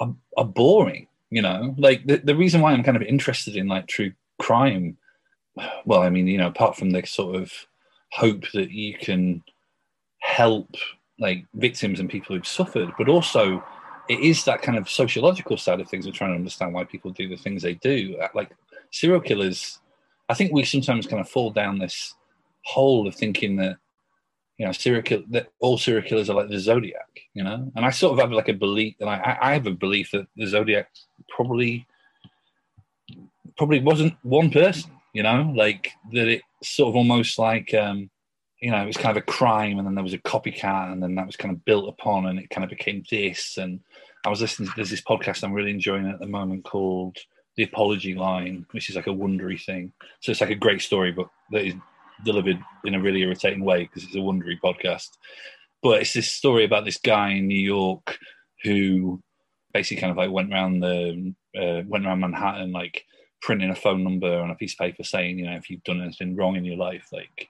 [0.00, 1.08] are, are boring.
[1.30, 4.96] You know, like the, the reason why I'm kind of interested in like true crime.
[5.84, 7.52] Well, I mean, you know, apart from the sort of
[8.12, 9.42] hope that you can
[10.20, 10.76] help
[11.18, 13.64] like victims and people who've suffered, but also
[14.08, 17.10] it is that kind of sociological side of things of trying to understand why people
[17.10, 18.20] do the things they do.
[18.34, 18.50] Like
[18.90, 19.80] serial killers,
[20.28, 22.14] I think we sometimes kind of fall down this
[22.64, 23.76] hole of thinking that
[24.58, 27.70] you know, serial kill that all serial killers are like the Zodiac, you know.
[27.76, 30.26] And I sort of have like a belief, and I, I have a belief that
[30.36, 30.88] the Zodiac
[31.28, 31.86] probably
[33.56, 36.28] probably wasn't one person, you know, like that.
[36.28, 38.10] it sort of almost like, um,
[38.60, 41.02] you know, it was kind of a crime, and then there was a copycat, and
[41.02, 43.58] then that was kind of built upon, and it kind of became this.
[43.58, 43.80] And
[44.26, 47.16] I was listening to there's this podcast I'm really enjoying at the moment called
[47.56, 49.92] The Apology Line, which is like a wondery thing.
[50.18, 51.74] So it's like a great story, but that is
[52.24, 55.10] delivered in a really irritating way because it's a Wondery podcast.
[55.80, 58.18] But it's this story about this guy in New York
[58.64, 59.22] who
[59.72, 63.04] basically kind of like went around the uh, went around Manhattan like
[63.40, 66.02] printing a phone number on a piece of paper saying, you know, if you've done
[66.02, 67.48] anything wrong in your life, like,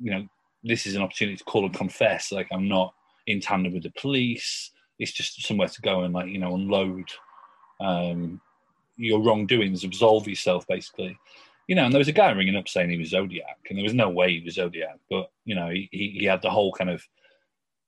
[0.00, 0.26] you know,
[0.64, 2.32] this is an opportunity to call and confess.
[2.32, 2.94] Like, I'm not
[3.26, 4.70] in tandem with the police.
[4.98, 7.10] It's just somewhere to go and like, you know, unload
[7.80, 8.40] um,
[8.96, 11.18] your wrongdoings, absolve yourself, basically
[11.66, 13.84] you know, and there was a guy ringing up saying he was Zodiac, and there
[13.84, 16.90] was no way he was Zodiac, but you know, he, he had the whole kind
[16.90, 17.02] of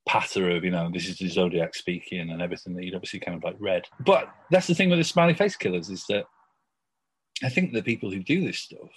[0.07, 3.37] patter of, you know, this is the Zodiac speaking and everything that he'd obviously kind
[3.37, 3.85] of like read.
[4.01, 6.25] But that's the thing with the smiley face killers is that
[7.45, 8.91] I think the people who do this stuff,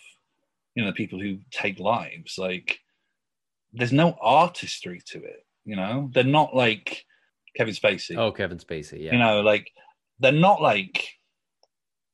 [0.74, 2.80] you know, the people who take lives, like,
[3.74, 6.10] there's no artistry to it, you know?
[6.14, 7.06] They're not like
[7.56, 8.18] Kevin Spacey.
[8.18, 9.14] Oh, Kevin Spacey, yeah.
[9.14, 9.72] You know, like,
[10.20, 11.20] they're not like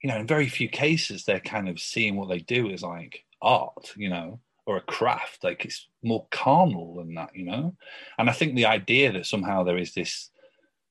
[0.02, 3.26] you know, in very few cases, they're kind of seeing what they do as like
[3.42, 5.44] art, you know, or a craft.
[5.44, 7.76] Like it's more carnal than that, you know.
[8.18, 10.30] And I think the idea that somehow there is this,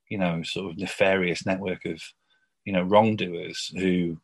[0.09, 2.01] you know, sort of nefarious network of,
[2.65, 4.19] you know, wrongdoers who,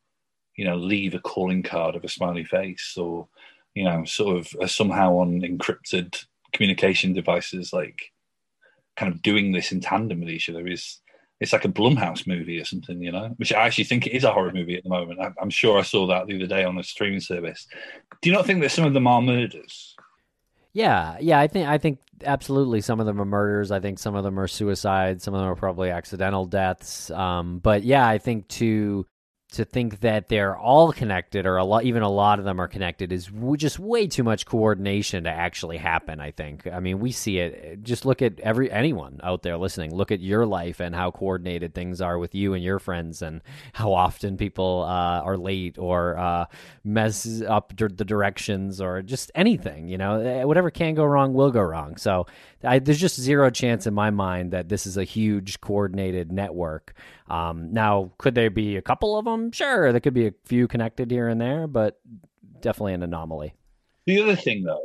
[0.57, 3.29] you know, leave a calling card of a smiley face or,
[3.75, 8.13] you know, sort of are somehow on encrypted communication devices, like
[8.97, 10.99] kind of doing this in tandem with each other is
[11.41, 14.23] it's like a Blumhouse movie or something, you know, which I actually think it is
[14.23, 15.21] a horror movie at the moment.
[15.21, 17.67] I, am sure I saw that the other day on a streaming service.
[18.21, 19.97] Do you not think that some of them are murders?
[20.73, 23.73] Yeah, yeah, I think I think absolutely some of them are murders.
[23.73, 25.25] I think some of them are suicides.
[25.25, 27.11] Some of them are probably accidental deaths.
[27.11, 29.05] Um, but yeah, I think to
[29.53, 32.69] to think that they're all connected or a lot even a lot of them are
[32.69, 37.13] connected is just way too much coordination to actually happen i think i mean we
[37.13, 40.95] see it just look at every anyone out there listening look at your life and
[40.95, 43.43] how coordinated things are with you and your friends and
[43.75, 46.47] how often people uh, are late or uh,
[46.83, 51.51] mess up the directions or just anything you know eh, whatever can go wrong will
[51.51, 52.27] go wrong so
[52.65, 56.95] I, there's just zero chance in my mind that this is a huge coordinated network.
[57.29, 59.53] Um, now, could there be a couple of them?
[59.53, 62.01] Sure, there could be a few connected here and there, but
[62.61, 63.55] definitely an anomaly.
[64.07, 64.83] The other thing, though,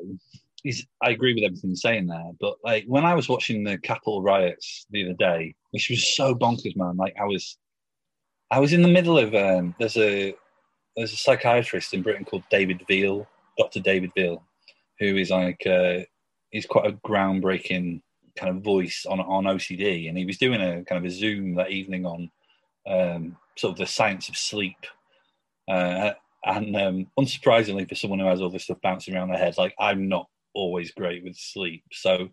[0.63, 3.77] is I agree with everything you're saying there, but like when I was watching the
[3.77, 6.97] Capitol riots the other day, which was so bonkers, man.
[6.97, 7.57] Like I was,
[8.51, 10.35] I was in the middle of um, there's a
[10.95, 13.27] there's a psychiatrist in Britain called David Veale,
[13.57, 13.79] Dr.
[13.79, 14.43] David Veale,
[14.99, 15.99] who is like uh,
[16.49, 18.01] he's quite a groundbreaking
[18.37, 21.55] kind of voice on on OCD, and he was doing a kind of a Zoom
[21.55, 22.29] that evening on
[22.87, 24.77] um, sort of the science of sleep.
[25.67, 26.11] Uh,
[26.45, 29.75] and um, unsurprisingly, for someone who has all this stuff bouncing around their head, like
[29.79, 32.29] I'm not always great with sleep, so you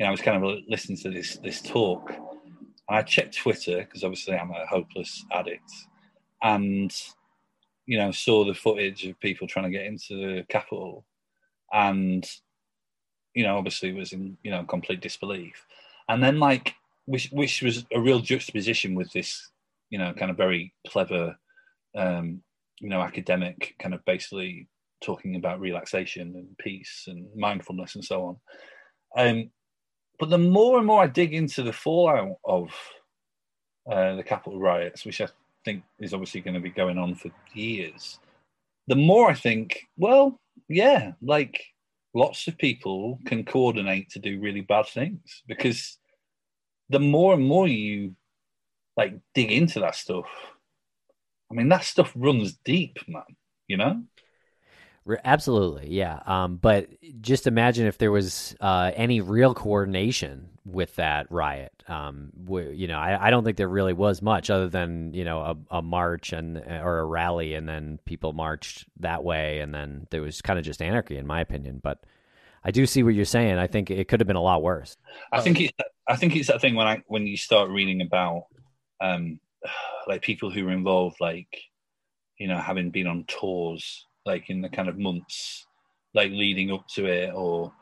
[0.00, 2.12] know I was kind of listening to this this talk.
[2.88, 5.70] I checked Twitter because obviously I'm a hopeless addict,
[6.42, 6.94] and
[7.86, 11.06] you know saw the footage of people trying to get into the Capitol,
[11.72, 12.28] and
[13.36, 15.66] you know, obviously was in, you know, complete disbelief.
[16.08, 16.74] And then like,
[17.04, 19.50] which, which was a real juxtaposition with this,
[19.90, 21.36] you know, kind of very clever,
[21.94, 22.42] um,
[22.80, 24.68] you know, academic kind of basically
[25.04, 28.36] talking about relaxation and peace and mindfulness and so on.
[29.18, 29.50] Um,
[30.18, 32.70] but the more and more I dig into the fallout of
[33.90, 35.28] uh, the Capitol riots, which I
[35.66, 38.18] think is obviously going to be going on for years,
[38.86, 41.62] the more I think, well, yeah, like
[42.16, 45.98] lots of people can coordinate to do really bad things because
[46.88, 48.16] the more and more you
[48.96, 50.24] like dig into that stuff.
[51.50, 53.22] I mean, that stuff runs deep, man.
[53.68, 54.02] You know.
[55.24, 56.20] Absolutely, yeah.
[56.26, 56.88] Um, but
[57.20, 61.72] just imagine if there was uh, any real coordination with that riot.
[61.88, 65.40] Um, you know, I, I, don't think there really was much other than you know
[65.70, 70.08] a, a, march and or a rally, and then people marched that way, and then
[70.10, 71.80] there was kind of just anarchy, in my opinion.
[71.80, 72.02] But
[72.64, 73.58] I do see what you're saying.
[73.58, 74.96] I think it could have been a lot worse.
[75.32, 75.72] I think it's
[76.08, 78.46] I think it's that thing when I when you start reading about
[79.00, 79.38] um,
[80.08, 81.62] like people who were involved, like
[82.38, 85.66] you know, having been on tours like in the kind of months
[86.14, 87.72] like leading up to it or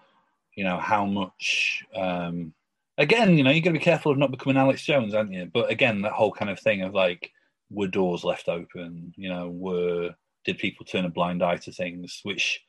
[0.57, 2.53] you know how much um
[2.99, 5.51] again you know you got to be careful of not becoming alex jones aren't you?
[5.53, 7.31] But again that whole kind of thing of like
[7.71, 9.13] were doors left open?
[9.17, 10.15] You know were
[10.45, 12.21] did people turn a blind eye to things?
[12.23, 12.61] Which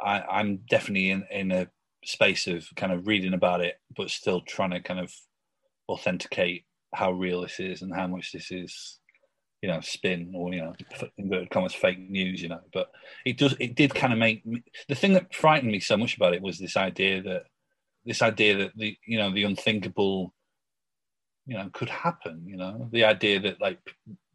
[0.00, 1.68] I, i'm definitely in in a
[2.04, 5.14] space of kind of reading about it but still trying to kind of
[5.88, 8.98] authenticate how real this is and how much this is
[9.62, 10.74] you know spin or you know
[11.16, 12.60] inverted commas fake news you know.
[12.74, 12.90] But
[13.24, 16.16] it does it did kind of make me, the thing that frightened me so much
[16.16, 17.44] about it was this idea that
[18.04, 20.34] this idea that the you know the unthinkable
[21.46, 22.88] you know could happen you know.
[22.92, 23.78] The idea that like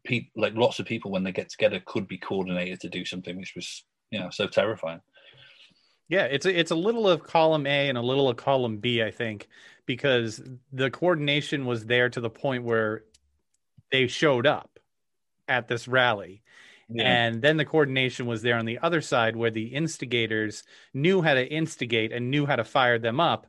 [0.04, 3.36] people like lots of people when they get together could be coordinated to do something
[3.36, 5.00] which was you know so terrifying.
[6.08, 9.02] Yeah it's a, it's a little of column a and a little of column b
[9.02, 9.48] i think
[9.84, 13.04] because the coordination was there to the point where
[13.92, 14.77] they showed up
[15.48, 16.42] at this rally.
[16.90, 17.04] Yeah.
[17.04, 20.62] And then the coordination was there on the other side where the instigators
[20.94, 23.46] knew how to instigate and knew how to fire them up.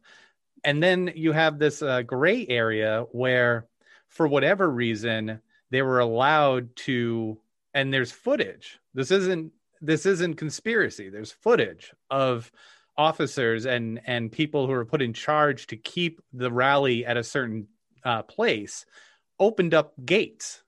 [0.63, 3.67] And then you have this uh, gray area where,
[4.09, 5.39] for whatever reason,
[5.71, 7.39] they were allowed to,
[7.73, 8.79] and there's footage.
[8.93, 11.09] This isn't this isn't conspiracy.
[11.09, 12.51] There's footage of
[12.97, 17.23] officers and and people who are put in charge to keep the rally at a
[17.23, 17.67] certain
[18.03, 18.85] uh, place
[19.39, 20.61] opened up gates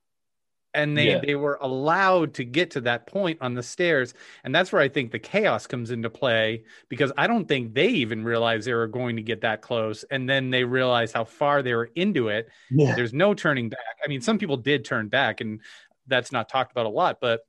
[0.74, 1.20] and they yeah.
[1.20, 4.14] they were allowed to get to that point on the stairs
[4.44, 7.88] and that's where i think the chaos comes into play because i don't think they
[7.88, 11.62] even realized they were going to get that close and then they realized how far
[11.62, 12.96] they were into it yeah.
[12.96, 15.62] there's no turning back i mean some people did turn back and
[16.08, 17.42] that's not talked about a lot but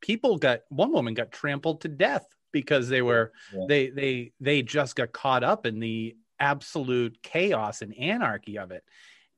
[0.00, 3.64] people got one woman got trampled to death because they were yeah.
[3.68, 8.82] they they they just got caught up in the absolute chaos and anarchy of it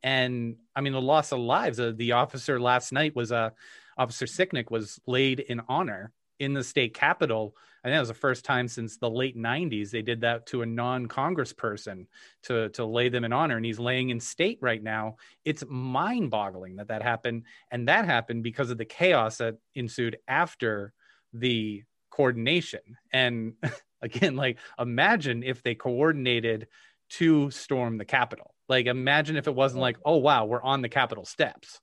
[0.07, 1.81] and I mean the loss of lives.
[1.81, 3.51] Uh, the officer last night was uh,
[3.99, 7.57] Officer Sicknick was laid in honor in the state capitol.
[7.83, 10.63] I think it was the first time since the late '90s they did that to
[10.63, 12.07] a non-congressperson
[12.45, 15.17] to to lay them in honor, and he's laying in state right now.
[15.45, 17.43] It's mind-boggling that that happened,
[17.73, 20.93] and that happened because of the chaos that ensued after
[21.33, 22.97] the coordination.
[23.13, 23.55] And
[24.03, 26.69] again, like imagine if they coordinated
[27.09, 28.56] to storm the Capitol.
[28.69, 31.81] Like, imagine if it wasn't like, oh wow, we're on the Capitol steps.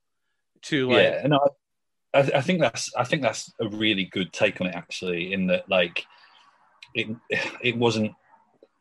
[0.64, 1.50] To like, yeah, no,
[2.14, 5.34] I, I think that's I think that's a really good take on it actually.
[5.34, 6.06] In that, like,
[6.94, 7.08] it
[7.62, 8.14] it wasn't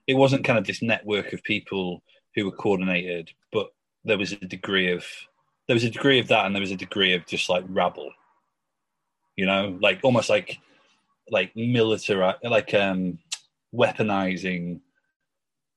[0.07, 2.03] it wasn't kind of this network of people
[2.34, 3.68] who were coordinated, but
[4.05, 5.05] there was a degree of
[5.66, 8.11] there was a degree of that, and there was a degree of just like rabble.
[9.36, 10.59] You know, like almost like
[11.30, 13.18] like military, like um
[13.74, 14.80] weaponizing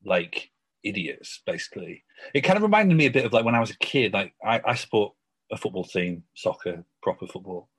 [0.03, 0.51] like
[0.85, 2.03] idiots, basically.
[2.33, 4.13] It kind of reminded me a bit of like when I was a kid.
[4.13, 5.13] Like I, I support
[5.51, 7.69] a football team, soccer, proper football,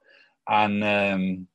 [0.48, 1.46] and um,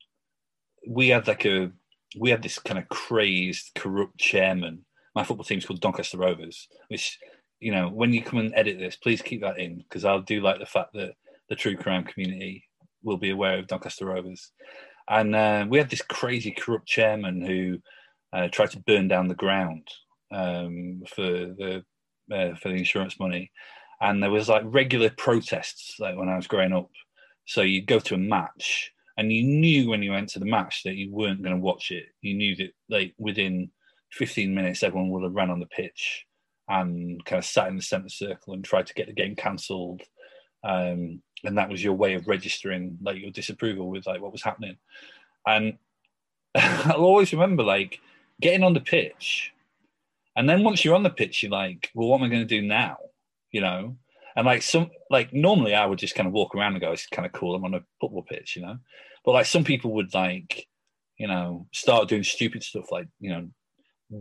[0.87, 1.71] we had like a
[2.17, 4.85] we had this kind of crazed, corrupt chairman.
[5.15, 7.19] My football team's called Doncaster Rovers, which
[7.59, 10.41] you know when you come and edit this, please keep that in because I'll do
[10.41, 11.13] like the fact that
[11.49, 12.63] the true crime community
[13.03, 14.51] will be aware of Doncaster Rovers.
[15.09, 17.79] And uh, we had this crazy corrupt chairman who
[18.31, 19.87] uh, tried to burn down the ground
[20.32, 21.84] um, for the
[22.32, 23.51] uh, for the insurance money,
[23.99, 26.89] and there was like regular protests like when I was growing up.
[27.45, 30.84] So you'd go to a match, and you knew when you went to the match
[30.84, 32.05] that you weren't going to watch it.
[32.21, 33.71] You knew that like within
[34.13, 36.25] 15 minutes, everyone would have ran on the pitch
[36.67, 40.01] and kind of sat in the centre circle and tried to get the game cancelled.
[40.63, 44.43] Um, and that was your way of registering like your disapproval with like what was
[44.43, 44.77] happening.
[45.45, 45.77] And
[46.55, 47.99] I'll always remember like
[48.39, 49.53] getting on the pitch
[50.36, 52.61] and then once you're on the pitch, you're like, well, what am I going to
[52.61, 52.97] do now?
[53.51, 53.97] You know?
[54.36, 57.07] And like some, like normally I would just kind of walk around and go, it's
[57.07, 57.53] kind of cool.
[57.55, 58.77] I'm on a football pitch, you know?
[59.25, 60.67] But like some people would like,
[61.17, 63.49] you know, start doing stupid stuff like, you know,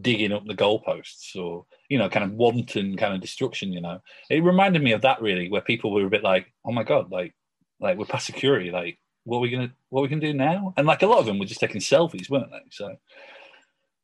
[0.01, 4.01] digging up the goalposts or, you know, kind of wanton kind of destruction, you know?
[4.29, 7.11] It reminded me of that really, where people were a bit like, oh my God,
[7.11, 7.35] like,
[7.81, 10.75] like we're past security, like, what are we gonna what are we gonna do now?
[10.77, 12.63] And like a lot of them were just taking selfies, weren't they?
[12.71, 12.97] So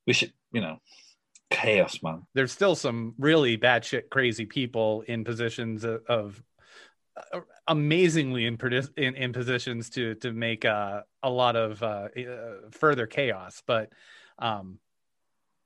[0.07, 0.79] we should, you know,
[1.51, 2.27] chaos, man.
[2.35, 6.43] There's still some really batshit crazy people in positions of
[7.33, 8.59] uh, amazingly in,
[8.97, 13.91] in, in positions to to make uh, a lot of uh, uh, further chaos, but
[14.39, 14.79] um,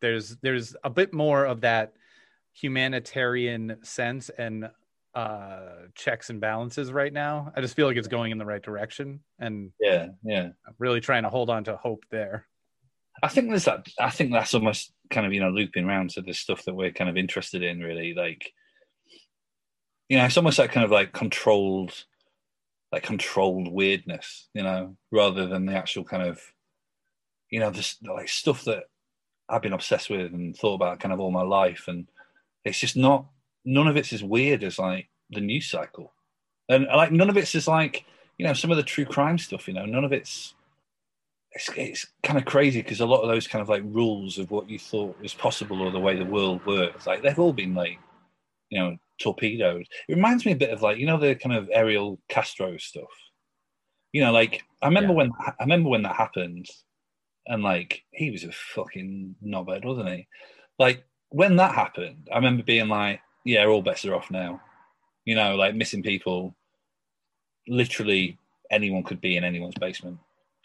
[0.01, 1.95] there's there's a bit more of that
[2.53, 4.71] humanitarian sense and
[5.15, 5.61] uh,
[5.95, 7.53] checks and balances right now.
[7.57, 11.01] I just feel like it's going in the right direction, and yeah, yeah, I'm really
[11.01, 12.47] trying to hold on to hope there.
[13.23, 13.87] I think there's that.
[13.99, 16.93] I think that's almost kind of you know looping around to the stuff that we're
[16.93, 18.15] kind of interested in, really.
[18.15, 18.53] Like,
[20.09, 22.05] you know, it's almost like kind of like controlled,
[22.93, 26.41] like controlled weirdness, you know, rather than the actual kind of,
[27.51, 28.85] you know, this like stuff that
[29.49, 32.07] I've been obsessed with and thought about kind of all my life, and
[32.65, 33.27] it's just not.
[33.65, 36.15] None of it's as weird as like the news cycle,
[36.69, 38.05] and like none of it's as like
[38.39, 39.69] you know some of the true crime stuff.
[39.69, 40.55] You know, none of it's
[41.53, 44.51] it's, it's kind of crazy because a lot of those kind of like rules of
[44.51, 47.75] what you thought was possible or the way the world works, like they've all been
[47.75, 47.99] like,
[48.71, 49.87] you know, torpedoed.
[50.09, 53.11] It reminds me a bit of like, you know, the kind of Ariel Castro stuff.
[54.13, 55.17] You know, like I remember yeah.
[55.17, 56.67] when I remember when that happened,
[57.47, 60.27] and like he was a fucking knobhead, wasn't he?
[60.79, 64.61] Like when that happened, I remember being like, yeah, all bets are off now.
[65.25, 66.55] You know, like missing people.
[67.69, 68.37] Literally,
[68.71, 70.19] anyone could be in anyone's basement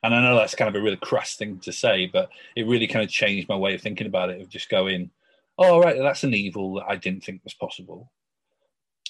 [0.06, 2.88] and I know that's kind of a really crass thing to say, but it really
[2.88, 4.42] kind of changed my way of thinking about it.
[4.42, 5.12] Of just going,
[5.58, 8.12] "Oh, right, that's an evil that I didn't think was possible."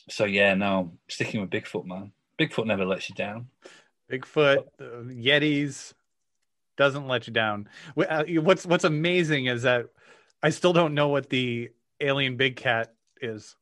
[0.09, 2.11] So yeah, now sticking with Bigfoot, man.
[2.39, 3.47] Bigfoot never lets you down.
[4.11, 5.93] Bigfoot, uh, Yetis
[6.77, 7.67] doesn't let you down.
[7.97, 9.87] Uh, what's What's amazing is that
[10.43, 11.71] I still don't know what the
[12.01, 13.55] alien big cat is.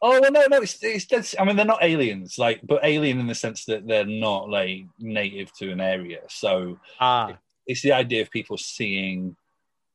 [0.00, 3.26] Oh well, no, no, it's, it's I mean, they're not aliens, like, but alien in
[3.26, 6.20] the sense that they're not like native to an area.
[6.28, 7.36] So ah.
[7.66, 9.36] it's the idea of people seeing.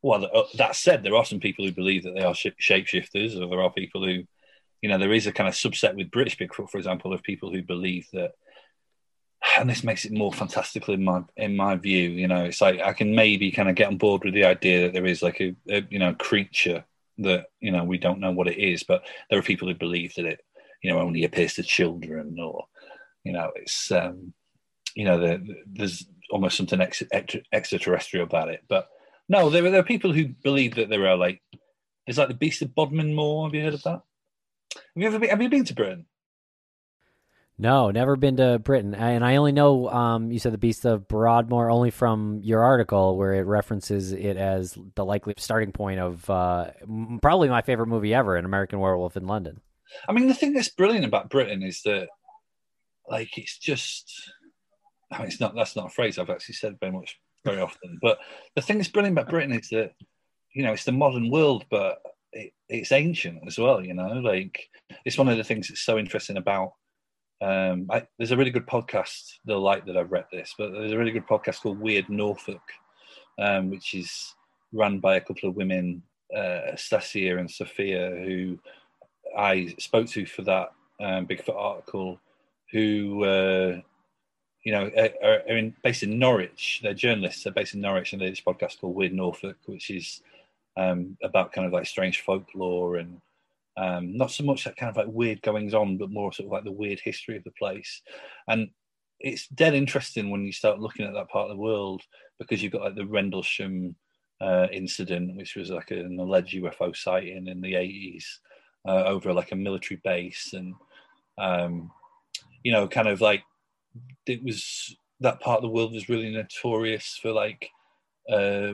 [0.02, 3.48] Well, uh, that said, there are some people who believe that they are shapeshifters, or
[3.48, 4.24] there are people who,
[4.82, 7.50] you know, there is a kind of subset with British Bigfoot, for example, of people
[7.50, 8.34] who believe that.
[9.58, 12.10] And this makes it more fantastical in my in my view.
[12.10, 14.82] You know, it's like I can maybe kind of get on board with the idea
[14.82, 16.84] that there is like a, a you know creature
[17.20, 20.14] that you know we don't know what it is, but there are people who believe
[20.16, 20.42] that it
[20.82, 22.66] you know only appears to children, or
[23.24, 24.34] you know it's um,
[24.96, 27.04] you know the, there's almost something ex-
[27.52, 28.64] extraterrestrial about it.
[28.68, 28.88] But
[29.30, 31.42] no, there there are people who believe that there are like
[32.06, 33.48] there's like the Beast of Bodmin Moor.
[33.48, 34.02] Have you heard of that?
[34.76, 36.06] Have you ever been, have you been to Britain?
[37.58, 41.08] No, never been to Britain, and I only know um, you said the Beast of
[41.08, 46.28] Broadmoor only from your article where it references it as the likely starting point of
[46.30, 46.72] uh,
[47.22, 49.62] probably my favorite movie ever, An American Werewolf in London.
[50.10, 52.08] I mean, the thing that's brilliant about Britain is that,
[53.08, 54.12] like, it's just.
[55.12, 55.54] I mean, it's not.
[55.56, 58.00] That's not a phrase I've actually said very much very often.
[58.02, 58.18] But
[58.56, 59.92] the thing that's brilliant about Britain is that,
[60.56, 62.00] you know, it's the modern world, but
[62.32, 63.86] it, it's ancient as well.
[63.86, 64.70] You know, like
[65.06, 66.74] it's one of the things that's so interesting about
[67.44, 69.40] um, I, there's a really good podcast.
[69.46, 72.62] They'll like that I've read this, but there's a really good podcast called Weird Norfolk,
[73.38, 74.34] um, which is
[74.72, 76.04] run by a couple of women,
[76.36, 78.58] uh, Stacia and Sophia, who
[79.38, 80.72] I spoke to for that
[81.02, 82.18] um, Bigfoot article,
[82.72, 83.82] who uh,
[84.64, 86.80] you know are, are in, based in Norwich.
[86.82, 87.44] They're journalists.
[87.44, 90.22] They're based in Norwich, and they do this podcast called Weird Norfolk, which is
[90.78, 93.20] um, about kind of like strange folklore and
[93.78, 96.52] um, not so much that kind of like weird goings on, but more sort of
[96.52, 98.02] like the weird history of the place.
[98.48, 98.70] And
[99.20, 102.02] it's dead interesting when you start looking at that part of the world
[102.40, 103.96] because you've got like the Rendlesham
[104.42, 108.26] uh, incident, which was like an alleged UFO sighting in the 80s
[108.88, 110.54] uh, over like a military base.
[110.54, 110.76] And,
[111.38, 111.92] um,
[112.64, 113.44] you know, kind of like
[114.26, 117.70] it was that part of the world was really notorious for like
[118.30, 118.74] uh,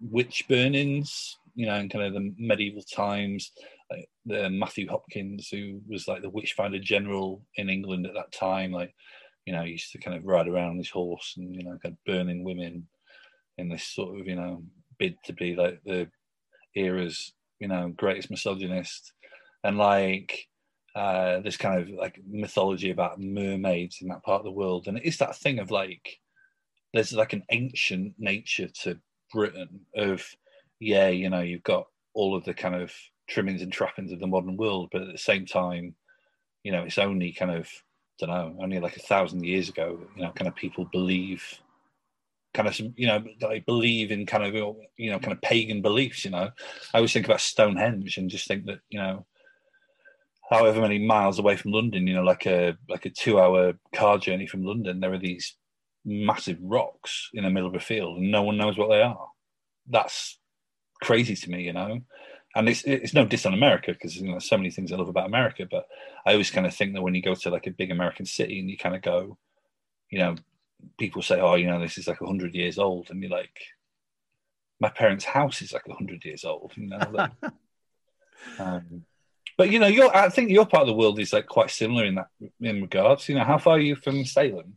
[0.00, 3.52] witch burnings, you know, in kind of the medieval times
[4.26, 8.94] the Matthew Hopkins, who was like the witchfinder general in England at that time, like
[9.46, 11.78] you know, he used to kind of ride around on his horse and you know,
[11.82, 12.86] kind of burning women
[13.58, 14.62] in this sort of you know
[14.98, 16.08] bid to be like the
[16.76, 19.12] era's you know greatest misogynist,
[19.64, 20.46] and like
[20.94, 25.00] uh, this kind of like mythology about mermaids in that part of the world, and
[25.02, 26.18] it's that thing of like
[26.92, 28.98] there's like an ancient nature to
[29.32, 30.24] Britain of
[30.80, 32.92] yeah, you know, you've got all of the kind of
[33.30, 35.94] trimmings and trappings of the modern world, but at the same time,
[36.62, 37.66] you know, it's only kind of
[38.22, 41.42] I don't know, only like a thousand years ago, you know, kind of people believe
[42.52, 44.54] kind of you know they believe in kind of
[44.96, 46.50] you know kind of pagan beliefs you know.
[46.92, 49.26] I always think about stonehenge and just think that you know
[50.50, 54.18] however many miles away from london you know like a like a two hour car
[54.18, 55.56] journey from london there are these
[56.04, 59.28] massive rocks in the middle of a field and no one knows what they are.
[59.88, 60.38] That's
[61.02, 62.00] crazy to me you know
[62.54, 65.08] and it's it's no diss on America because you know so many things I love
[65.08, 65.86] about America, but
[66.26, 68.58] I always kind of think that when you go to like a big American city
[68.58, 69.38] and you kind of go,
[70.10, 70.34] you know,
[70.98, 73.56] people say, oh, you know, this is like hundred years old, and you're like,
[74.80, 76.98] my parents' house is like hundred years old, you know.
[77.12, 77.30] Like,
[78.58, 79.04] um,
[79.56, 82.04] but you know, your I think your part of the world is like quite similar
[82.04, 82.28] in that
[82.60, 83.28] in regards.
[83.28, 84.76] You know, how far are you from Salem?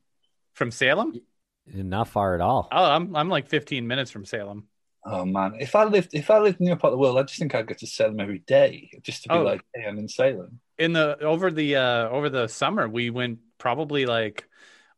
[0.54, 1.22] From Salem?
[1.66, 2.68] Not far at all.
[2.72, 4.68] Oh, I'm I'm like 15 minutes from Salem.
[5.06, 7.24] Oh man, if I lived if I lived in your part of the world, I
[7.24, 9.44] just think I'd go to Salem every day just to be oh.
[9.44, 10.60] like, hey, I'm in Salem.
[10.78, 14.48] In the over the uh over the summer, we went probably like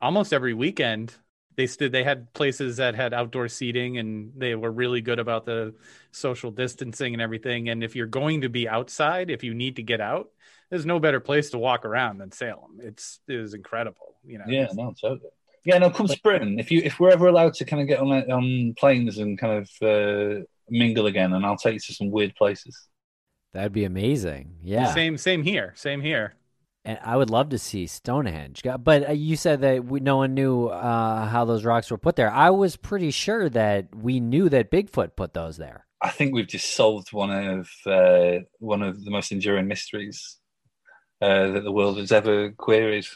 [0.02, 1.14] almost every weekend.
[1.56, 5.46] They stood they had places that had outdoor seating and they were really good about
[5.46, 5.74] the
[6.12, 7.70] social distancing and everything.
[7.70, 10.30] And if you're going to be outside, if you need to get out,
[10.70, 12.80] there's no better place to walk around than Salem.
[12.80, 14.46] It's it is incredible, you know.
[14.48, 15.32] Yeah, no, totally.
[15.66, 16.60] Yeah, no, come spring.
[16.60, 19.66] If you if we're ever allowed to kind of get on on planes and kind
[19.66, 22.88] of uh, mingle again, and I'll take you to some weird places.
[23.54, 24.58] That'd be amazing.
[24.62, 24.94] Yeah.
[24.94, 25.74] Same same here.
[25.76, 26.36] Same here.
[26.86, 28.62] And I would love to see Stonehenge.
[28.64, 32.16] But uh, you said that we, no one knew uh, how those rocks were put
[32.16, 32.30] there.
[32.30, 35.88] I was pretty sure that we knew that Bigfoot put those there.
[36.00, 40.38] I think we've just solved one of uh, one of the most enduring mysteries
[41.22, 43.08] uh, that the world has ever queried.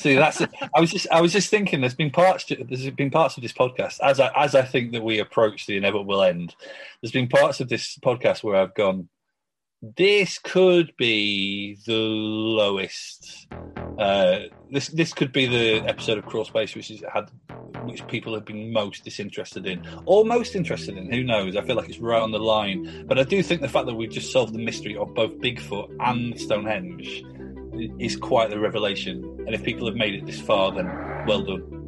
[0.00, 0.40] See, that's.
[0.40, 1.06] I was just.
[1.12, 1.82] I was just thinking.
[1.82, 2.46] There's been parts.
[2.46, 5.76] There's been parts of this podcast as I as I think that we approach the
[5.76, 6.56] inevitable end.
[7.02, 9.10] There's been parts of this podcast where I've gone.
[9.82, 13.46] This could be the lowest.
[13.98, 17.30] Uh, this this could be the episode of Crawl Space which has had
[17.84, 21.12] which people have been most disinterested in or most interested in.
[21.12, 21.56] Who knows?
[21.56, 23.04] I feel like it's right on the line.
[23.06, 25.94] But I do think the fact that we've just solved the mystery of both Bigfoot
[26.00, 27.22] and Stonehenge
[27.98, 29.24] is quite the revelation.
[29.46, 30.86] And if people have made it this far, then
[31.26, 31.80] well done.